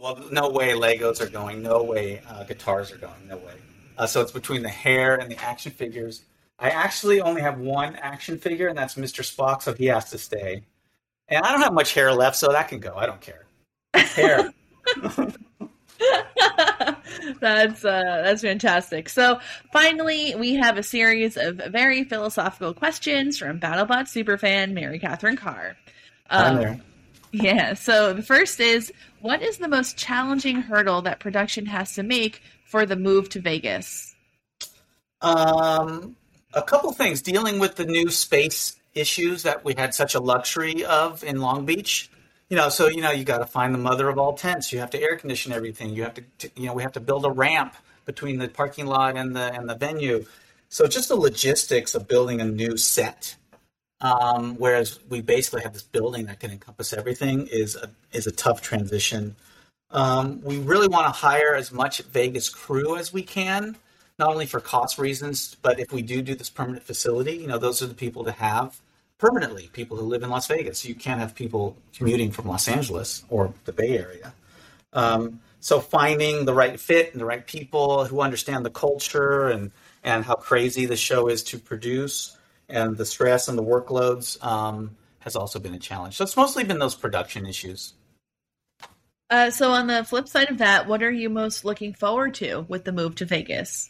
[0.01, 1.61] Well, no way Legos are going.
[1.61, 3.27] No way uh, guitars are going.
[3.27, 3.53] No way.
[3.97, 6.23] Uh, so it's between the hair and the action figures.
[6.59, 9.23] I actually only have one action figure, and that's Mr.
[9.23, 10.63] Spock, so he has to stay.
[11.27, 12.95] And I don't have much hair left, so that can go.
[12.95, 13.45] I don't care.
[13.93, 14.53] Hair.
[17.39, 19.09] that's uh, that's fantastic.
[19.09, 19.39] So
[19.71, 25.77] finally, we have a series of very philosophical questions from BattleBot superfan Mary Catherine Carr.
[26.29, 26.81] I'm there.
[27.33, 27.73] Yeah.
[27.73, 32.41] So the first is, what is the most challenging hurdle that production has to make
[32.65, 34.13] for the move to Vegas?
[35.21, 36.15] Um,
[36.53, 40.85] a couple things dealing with the new space issues that we had such a luxury
[40.85, 42.09] of in Long Beach.
[42.49, 44.71] You know, so you know you got to find the mother of all tents.
[44.71, 45.89] You have to air condition everything.
[45.95, 47.75] You have to, you know, we have to build a ramp
[48.05, 50.25] between the parking lot and the and the venue.
[50.69, 53.37] So just the logistics of building a new set,
[54.03, 58.31] um, whereas we basically have this building that can encompass everything, is a is a
[58.31, 59.35] tough transition.
[59.91, 63.77] Um, we really want to hire as much Vegas crew as we can,
[64.19, 67.57] not only for cost reasons, but if we do do this permanent facility, you know,
[67.57, 68.79] those are the people to have
[69.19, 69.69] permanently.
[69.71, 70.83] People who live in Las Vegas.
[70.83, 74.33] You can't have people commuting from Los Angeles or the Bay Area.
[74.91, 79.71] Um, so finding the right fit and the right people who understand the culture and
[80.03, 82.35] and how crazy the show is to produce
[82.69, 86.15] and the stress and the workloads um, has also been a challenge.
[86.15, 87.93] So it's mostly been those production issues.
[89.29, 92.65] Uh, so on the flip side of that, what are you most looking forward to
[92.67, 93.89] with the move to Vegas?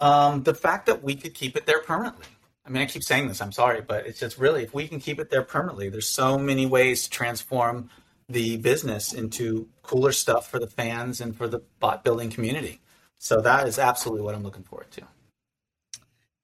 [0.00, 2.26] Um, the fact that we could keep it there permanently.
[2.66, 3.40] I mean, I keep saying this.
[3.40, 5.88] I'm sorry, but it's just really if we can keep it there permanently.
[5.88, 7.90] There's so many ways to transform
[8.28, 12.80] the business into cooler stuff for the fans and for the bot building community.
[13.18, 15.02] So that is absolutely what I'm looking forward to.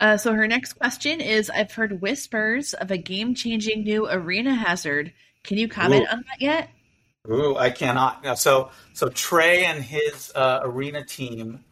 [0.00, 5.12] Uh, so her next question is: I've heard whispers of a game-changing new arena hazard.
[5.44, 6.12] Can you comment Ooh.
[6.12, 6.70] on that yet?
[7.30, 8.24] Ooh, I cannot.
[8.24, 11.64] No, So, so Trey and his uh, arena team,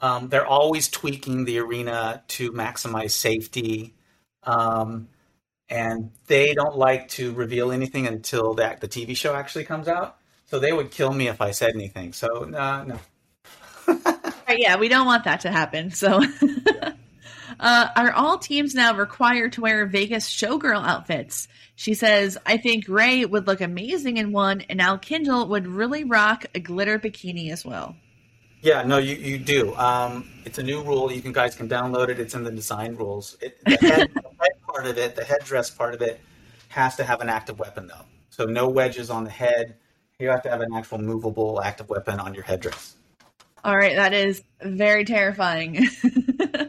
[0.00, 3.94] um, they're always tweaking the arena to maximize safety,
[4.44, 5.08] um,
[5.68, 10.16] and they don't like to reveal anything until that the TV show actually comes out.
[10.46, 12.12] So they would kill me if I said anything.
[12.12, 13.00] So no, no.
[14.46, 15.90] Right, yeah, we don't want that to happen.
[15.90, 16.20] So,
[17.60, 21.48] uh, are all teams now required to wear Vegas showgirl outfits?
[21.76, 26.04] She says, I think Ray would look amazing in one, and Al Kindle would really
[26.04, 27.96] rock a glitter bikini as well.
[28.64, 29.74] Yeah, no, you, you do.
[29.76, 31.12] Um, it's a new rule.
[31.12, 32.18] You can guys can download it.
[32.18, 33.36] It's in the design rules.
[33.42, 36.20] It, the, head, the head part of it, the headdress part of it,
[36.68, 38.06] has to have an active weapon though.
[38.30, 39.76] So no wedges on the head.
[40.18, 42.96] You have to have an actual movable active weapon on your headdress.
[43.64, 45.86] All right, that is very terrifying.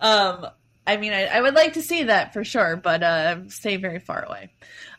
[0.00, 0.46] um,
[0.86, 4.00] I mean, I, I would like to see that for sure, but uh, stay very
[4.00, 4.50] far away.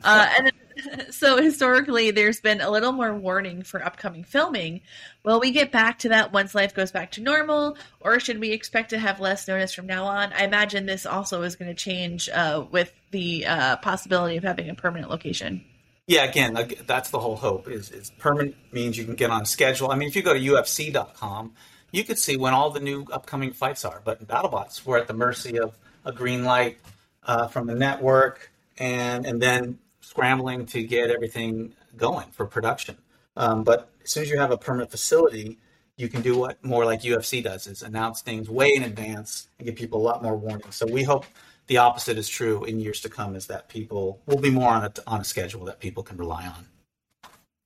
[0.04, 4.82] Uh, and then, so historically, there's been a little more warning for upcoming filming.
[5.24, 8.52] Will we get back to that once life goes back to normal, or should we
[8.52, 10.32] expect to have less notice from now on?
[10.34, 14.70] I imagine this also is going to change uh, with the uh, possibility of having
[14.70, 15.66] a permanent location.
[16.08, 17.68] Yeah, again, that's the whole hope.
[17.68, 19.92] Is is permanent means you can get on schedule.
[19.92, 21.54] I mean, if you go to UFC.com,
[21.92, 24.02] you could see when all the new upcoming fights are.
[24.04, 26.80] But in BattleBots, we're at the mercy of a green light
[27.24, 32.98] uh, from the network, and and then scrambling to get everything going for production.
[33.38, 35.58] Um, but as soon as you have a permanent facility,
[35.98, 39.68] you can do what more like UFC does: is announce things way in advance and
[39.68, 40.72] give people a lot more warning.
[40.72, 41.26] So we hope
[41.68, 44.86] the opposite is true in years to come: is that people will be more on
[44.86, 46.66] a on a schedule that people can rely on.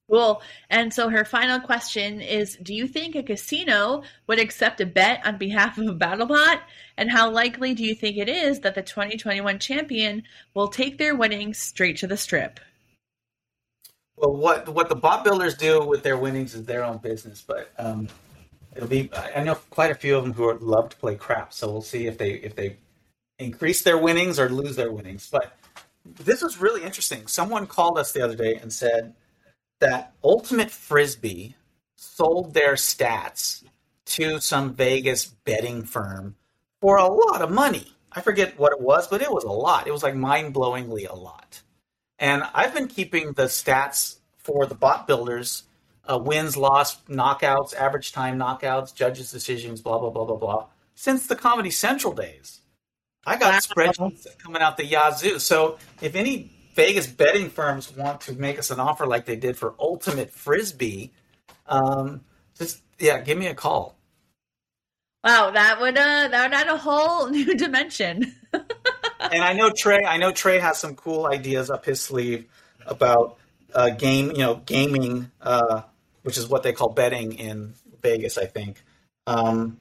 [0.09, 0.41] Cool.
[0.69, 5.25] And so her final question is Do you think a casino would accept a bet
[5.25, 6.59] on behalf of a BattleBot?
[6.97, 11.15] And how likely do you think it is that the 2021 champion will take their
[11.15, 12.59] winnings straight to the strip?
[14.15, 17.71] Well, what what the bot builders do with their winnings is their own business, but
[17.77, 18.07] um,
[18.75, 19.09] it'll be.
[19.35, 21.81] I know quite a few of them who are, love to play crap, so we'll
[21.81, 22.77] see if they if they
[23.39, 25.27] increase their winnings or lose their winnings.
[25.29, 25.57] But
[26.05, 27.27] this was really interesting.
[27.27, 29.13] Someone called us the other day and said
[29.79, 31.55] that Ultimate Frisbee
[31.95, 33.63] sold their stats
[34.05, 36.35] to some Vegas betting firm
[36.81, 37.93] for a lot of money.
[38.11, 39.87] I forget what it was, but it was a lot.
[39.87, 41.61] It was like mind blowingly a lot.
[42.17, 45.63] And I've been keeping the stats for the bot builders
[46.07, 51.27] uh, wins, loss, knockouts, average time knockouts, judges' decisions, blah, blah, blah, blah, blah, since
[51.27, 52.61] the Comedy Central days.
[53.25, 55.39] I got spreadsheets coming out the yazoo.
[55.39, 59.57] So if any Vegas betting firms want to make us an offer like they did
[59.57, 61.11] for Ultimate Frisbee,
[61.67, 62.21] um,
[62.57, 63.95] just, yeah, give me a call.
[65.23, 68.35] Wow, that would uh that would add a whole new dimension.
[68.53, 70.05] and I know Trey.
[70.05, 72.45] I know Trey has some cool ideas up his sleeve
[72.85, 73.39] about
[73.73, 75.81] uh, game, you know, gaming uh,
[76.21, 78.83] which is what they call betting in Vegas, I think.
[79.25, 79.79] Um,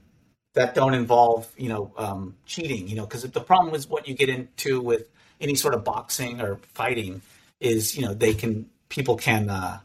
[0.55, 2.88] that don't involve, you know, um, cheating.
[2.88, 5.05] You know, because the problem is what you get into with
[5.41, 7.22] any sort of boxing or fighting
[7.61, 9.80] is, you know, they can people can uh,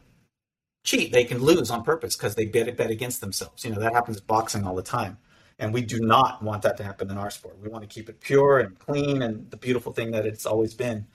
[0.84, 1.12] cheat.
[1.12, 3.64] They can lose on purpose because they bet bet against themselves.
[3.64, 5.18] You know, that happens in boxing all the time.
[5.58, 7.58] And we do not want that to happen in our sport.
[7.62, 10.72] We want to keep it pure and clean and the beautiful thing that it's always
[10.72, 11.06] been.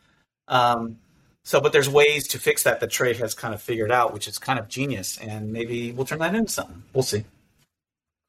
[0.47, 0.99] Um,
[1.43, 4.27] so, but there's ways to fix that that Trey has kind of figured out, which
[4.27, 5.17] is kind of genius.
[5.17, 6.83] And maybe we'll turn that into something.
[6.93, 7.25] We'll see.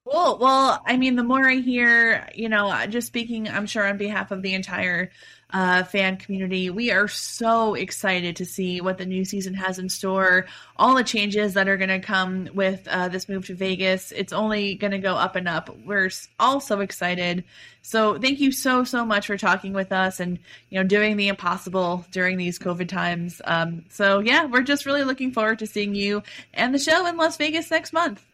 [0.09, 0.39] Cool.
[0.39, 4.31] Well, I mean, the more I hear, you know, just speaking, I'm sure on behalf
[4.31, 5.11] of the entire
[5.53, 6.71] uh, fan community.
[6.71, 11.05] We are so excited to see what the new season has in store, all the
[11.05, 14.13] changes that are going to come with uh, this move to Vegas.
[14.13, 15.75] It's only going to go up and up.
[15.85, 17.45] We're all so excited.
[17.83, 20.41] So thank you so so much for talking with us and
[20.71, 23.41] you know doing the impossible during these COVID times.
[23.45, 26.25] Um, so yeah, we're just really looking forward to seeing you
[26.55, 28.25] and the show in Las Vegas next month.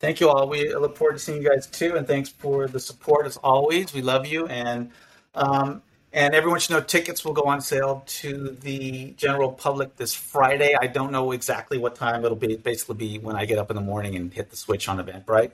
[0.00, 0.48] Thank you all.
[0.48, 3.92] We look forward to seeing you guys too, and thanks for the support as always.
[3.92, 4.90] We love you and.
[5.34, 5.82] Um,
[6.12, 10.74] and everyone should know tickets will go on sale to the general public this Friday.
[10.80, 12.56] I don't know exactly what time it'll be.
[12.56, 15.50] Basically, be when I get up in the morning and hit the switch on Eventbrite.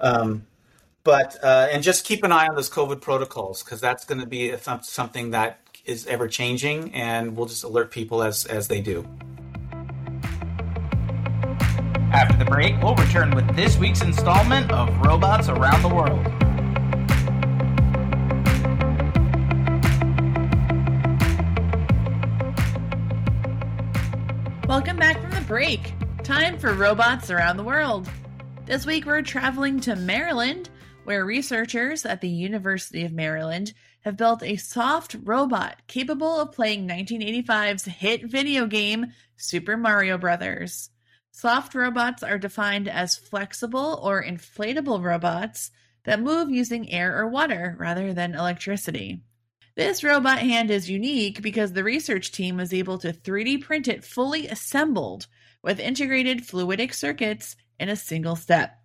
[0.00, 0.46] Um,
[1.04, 4.26] but uh, and just keep an eye on those COVID protocols because that's going to
[4.26, 9.06] be something that is ever changing, and we'll just alert people as as they do.
[12.12, 16.63] After the break, we'll return with this week's installment of Robots Around the World.
[24.68, 25.92] Welcome back from the break.
[26.22, 28.08] Time for robots around the world.
[28.64, 30.70] This week we're traveling to Maryland,
[31.04, 36.88] where researchers at the University of Maryland have built a soft robot capable of playing
[36.88, 40.88] 1985's hit video game Super Mario Bros.
[41.30, 45.72] Soft robots are defined as flexible or inflatable robots
[46.04, 49.20] that move using air or water rather than electricity.
[49.76, 54.04] This robot hand is unique because the research team was able to 3D print it
[54.04, 55.26] fully assembled
[55.64, 58.78] with integrated fluidic circuits in a single step.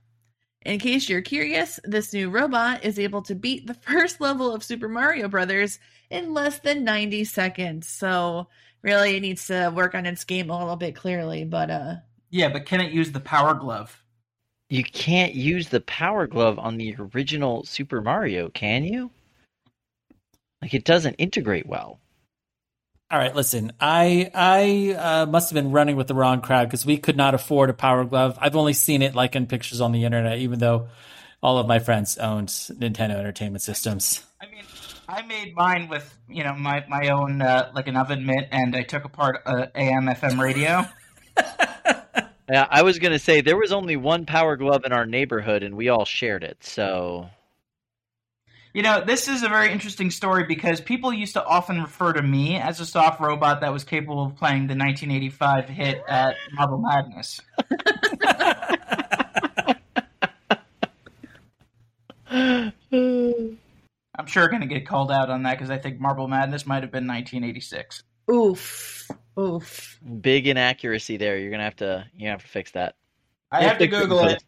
[0.64, 4.64] In case you're curious, this new robot is able to beat the first level of
[4.64, 5.78] Super Mario Bros.
[6.10, 7.88] in less than 90 seconds.
[7.88, 8.48] So,
[8.82, 11.96] really, it needs to work on its game a little bit clearly, but uh
[12.32, 14.04] Yeah, but can it use the power glove?
[14.70, 19.12] You can't use the power glove on the original Super Mario, can you?
[20.62, 22.00] Like it doesn't integrate well.
[23.12, 23.72] All right, listen.
[23.80, 27.34] I I uh, must have been running with the wrong crowd because we could not
[27.34, 28.38] afford a Power Glove.
[28.40, 30.90] I've only seen it like in pictures on the internet, even though
[31.42, 34.24] all of my friends owned Nintendo Entertainment Systems.
[34.40, 34.64] I mean,
[35.08, 38.76] I made mine with you know my my own uh, like an oven mitt, and
[38.76, 40.86] I took apart a AM FM radio.
[42.48, 45.76] yeah, I was gonna say there was only one Power Glove in our neighborhood, and
[45.76, 46.64] we all shared it.
[46.64, 47.28] So
[48.74, 52.22] you know, this is a very interesting story because people used to often refer to
[52.22, 56.78] me as a soft robot that was capable of playing the 1985 hit at Marble
[56.78, 57.42] Madness.
[62.32, 66.84] I'm sure going to get called out on that because I think Marble Madness might
[66.84, 68.04] have been 1986.
[68.32, 69.10] Oof,
[69.40, 70.00] oof.
[70.22, 71.38] Big inaccuracy there.
[71.40, 72.96] You're gonna have to you have to fix that.
[73.52, 74.44] I have to Google it.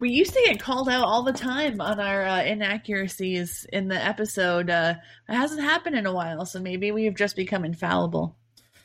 [0.00, 3.96] We used to get called out all the time on our uh, inaccuracies in the
[3.96, 4.70] episode.
[4.70, 4.94] Uh,
[5.28, 8.36] it hasn't happened in a while, so maybe we've just become infallible.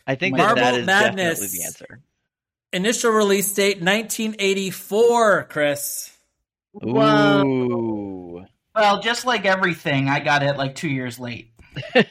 [0.08, 1.40] I think Marble that, that is Madness.
[1.40, 2.00] definitely the answer.
[2.74, 6.12] Initial release date 1984, Chris.
[6.72, 7.44] Whoa.
[7.46, 8.46] Ooh.
[8.76, 11.52] Well, just like everything, I got it like two years late.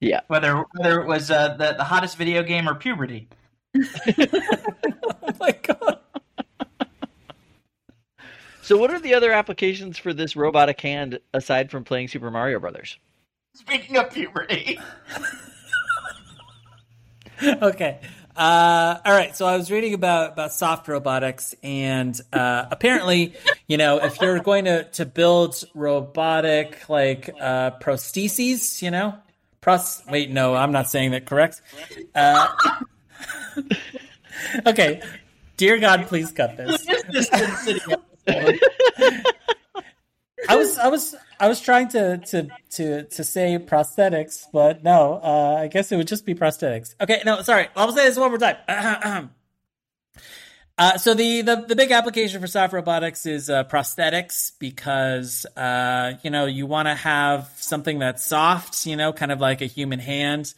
[0.00, 0.22] yeah.
[0.26, 3.28] Whether whether it was uh, the the hottest video game or puberty.
[3.78, 5.99] oh my god.
[8.70, 12.60] So, what are the other applications for this robotic hand aside from playing Super Mario
[12.60, 12.98] Brothers?
[13.54, 14.78] Speaking of puberty.
[17.42, 17.98] okay.
[18.36, 19.36] Uh, all right.
[19.36, 23.34] So I was reading about about soft robotics, and uh, apparently,
[23.66, 29.16] you know, if you're going to to build robotic like uh, prostheses, you know,
[29.60, 30.00] pros.
[30.08, 31.60] Wait, no, I'm not saying that correct.
[32.14, 32.46] Uh,
[34.66, 35.02] okay.
[35.56, 36.86] Dear God, please cut this.
[40.48, 45.20] I was I was I was trying to to to to say prosthetics, but no,
[45.22, 46.94] uh, I guess it would just be prosthetics.
[47.00, 47.68] Okay, no, sorry.
[47.76, 49.30] I'll say this one more time.
[50.78, 56.14] Uh, so the, the the big application for soft robotics is uh, prosthetics because uh,
[56.22, 59.66] you know you want to have something that's soft, you know, kind of like a
[59.66, 60.54] human hand,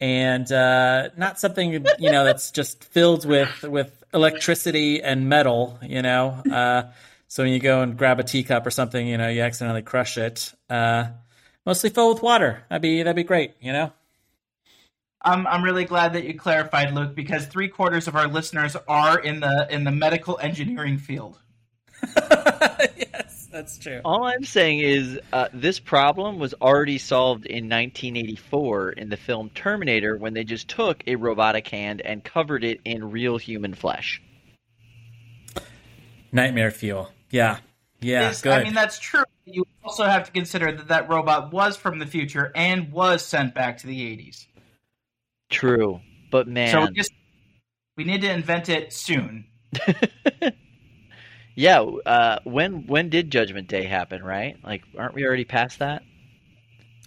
[0.00, 5.78] and uh, not something you know that's just filled with with electricity and metal.
[5.82, 6.82] You know, uh,
[7.28, 10.18] so when you go and grab a teacup or something, you know, you accidentally crush
[10.18, 10.52] it.
[10.68, 11.06] Uh,
[11.64, 12.64] mostly filled with water.
[12.68, 13.54] That'd be that'd be great.
[13.60, 13.92] You know.
[15.22, 19.18] I'm I'm really glad that you clarified, Luke, because three quarters of our listeners are
[19.18, 21.38] in the in the medical engineering field.
[22.16, 24.00] yes, that's true.
[24.04, 29.50] All I'm saying is uh, this problem was already solved in 1984 in the film
[29.54, 34.22] Terminator when they just took a robotic hand and covered it in real human flesh.
[36.32, 37.10] Nightmare fuel.
[37.30, 37.58] Yeah.
[38.00, 38.52] Yeah, Is- good.
[38.52, 39.24] I mean, that's true.
[39.44, 43.54] You also have to consider that that robot was from the future and was sent
[43.54, 44.46] back to the 80s.
[45.50, 47.12] True, but man, So we just
[47.96, 49.46] we need to invent it soon.
[51.54, 51.80] yeah.
[51.80, 54.22] Uh, when when did Judgment Day happen?
[54.22, 54.56] Right?
[54.64, 56.02] Like, aren't we already past that?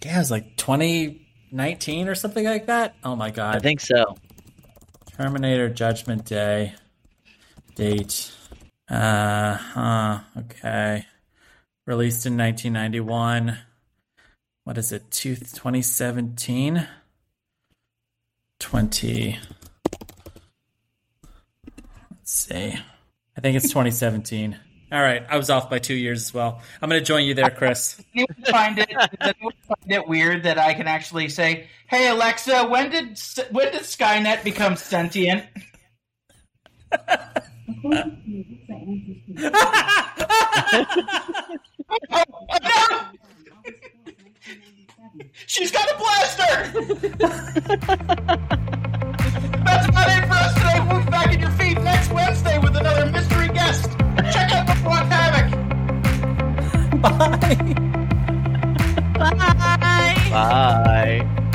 [0.04, 2.94] yeah, it was like 2019 or something like that.
[3.02, 3.56] Oh my god.
[3.56, 4.16] I think so.
[5.16, 6.74] Terminator Judgment Day
[7.74, 8.32] date.
[8.88, 10.20] Uh huh.
[10.36, 11.06] Okay.
[11.86, 13.58] Released in 1991.
[14.64, 15.10] What is it?
[15.10, 16.86] Two, 2017?
[18.58, 19.38] 20.
[22.10, 22.78] Let's see.
[23.36, 24.58] I think it's 2017.
[24.92, 25.24] All right.
[25.28, 26.62] I was off by two years as well.
[26.80, 28.00] I'm going to join you there, Chris.
[28.14, 32.90] Anyone find it anyone find it weird that I can actually say, "Hey Alexa, when
[32.90, 33.18] did
[33.50, 35.44] when did Skynet become sentient?"
[37.86, 37.98] Oh,
[42.10, 43.00] oh, no!
[45.46, 46.72] She's got a blaster!
[49.64, 50.43] That's about it for
[51.14, 53.88] back in your feed next Wednesday with another mystery guest.
[54.32, 55.48] Check out the Rock Havoc.
[57.02, 57.60] Bye.
[59.30, 60.30] Bye.
[60.30, 61.50] Bye.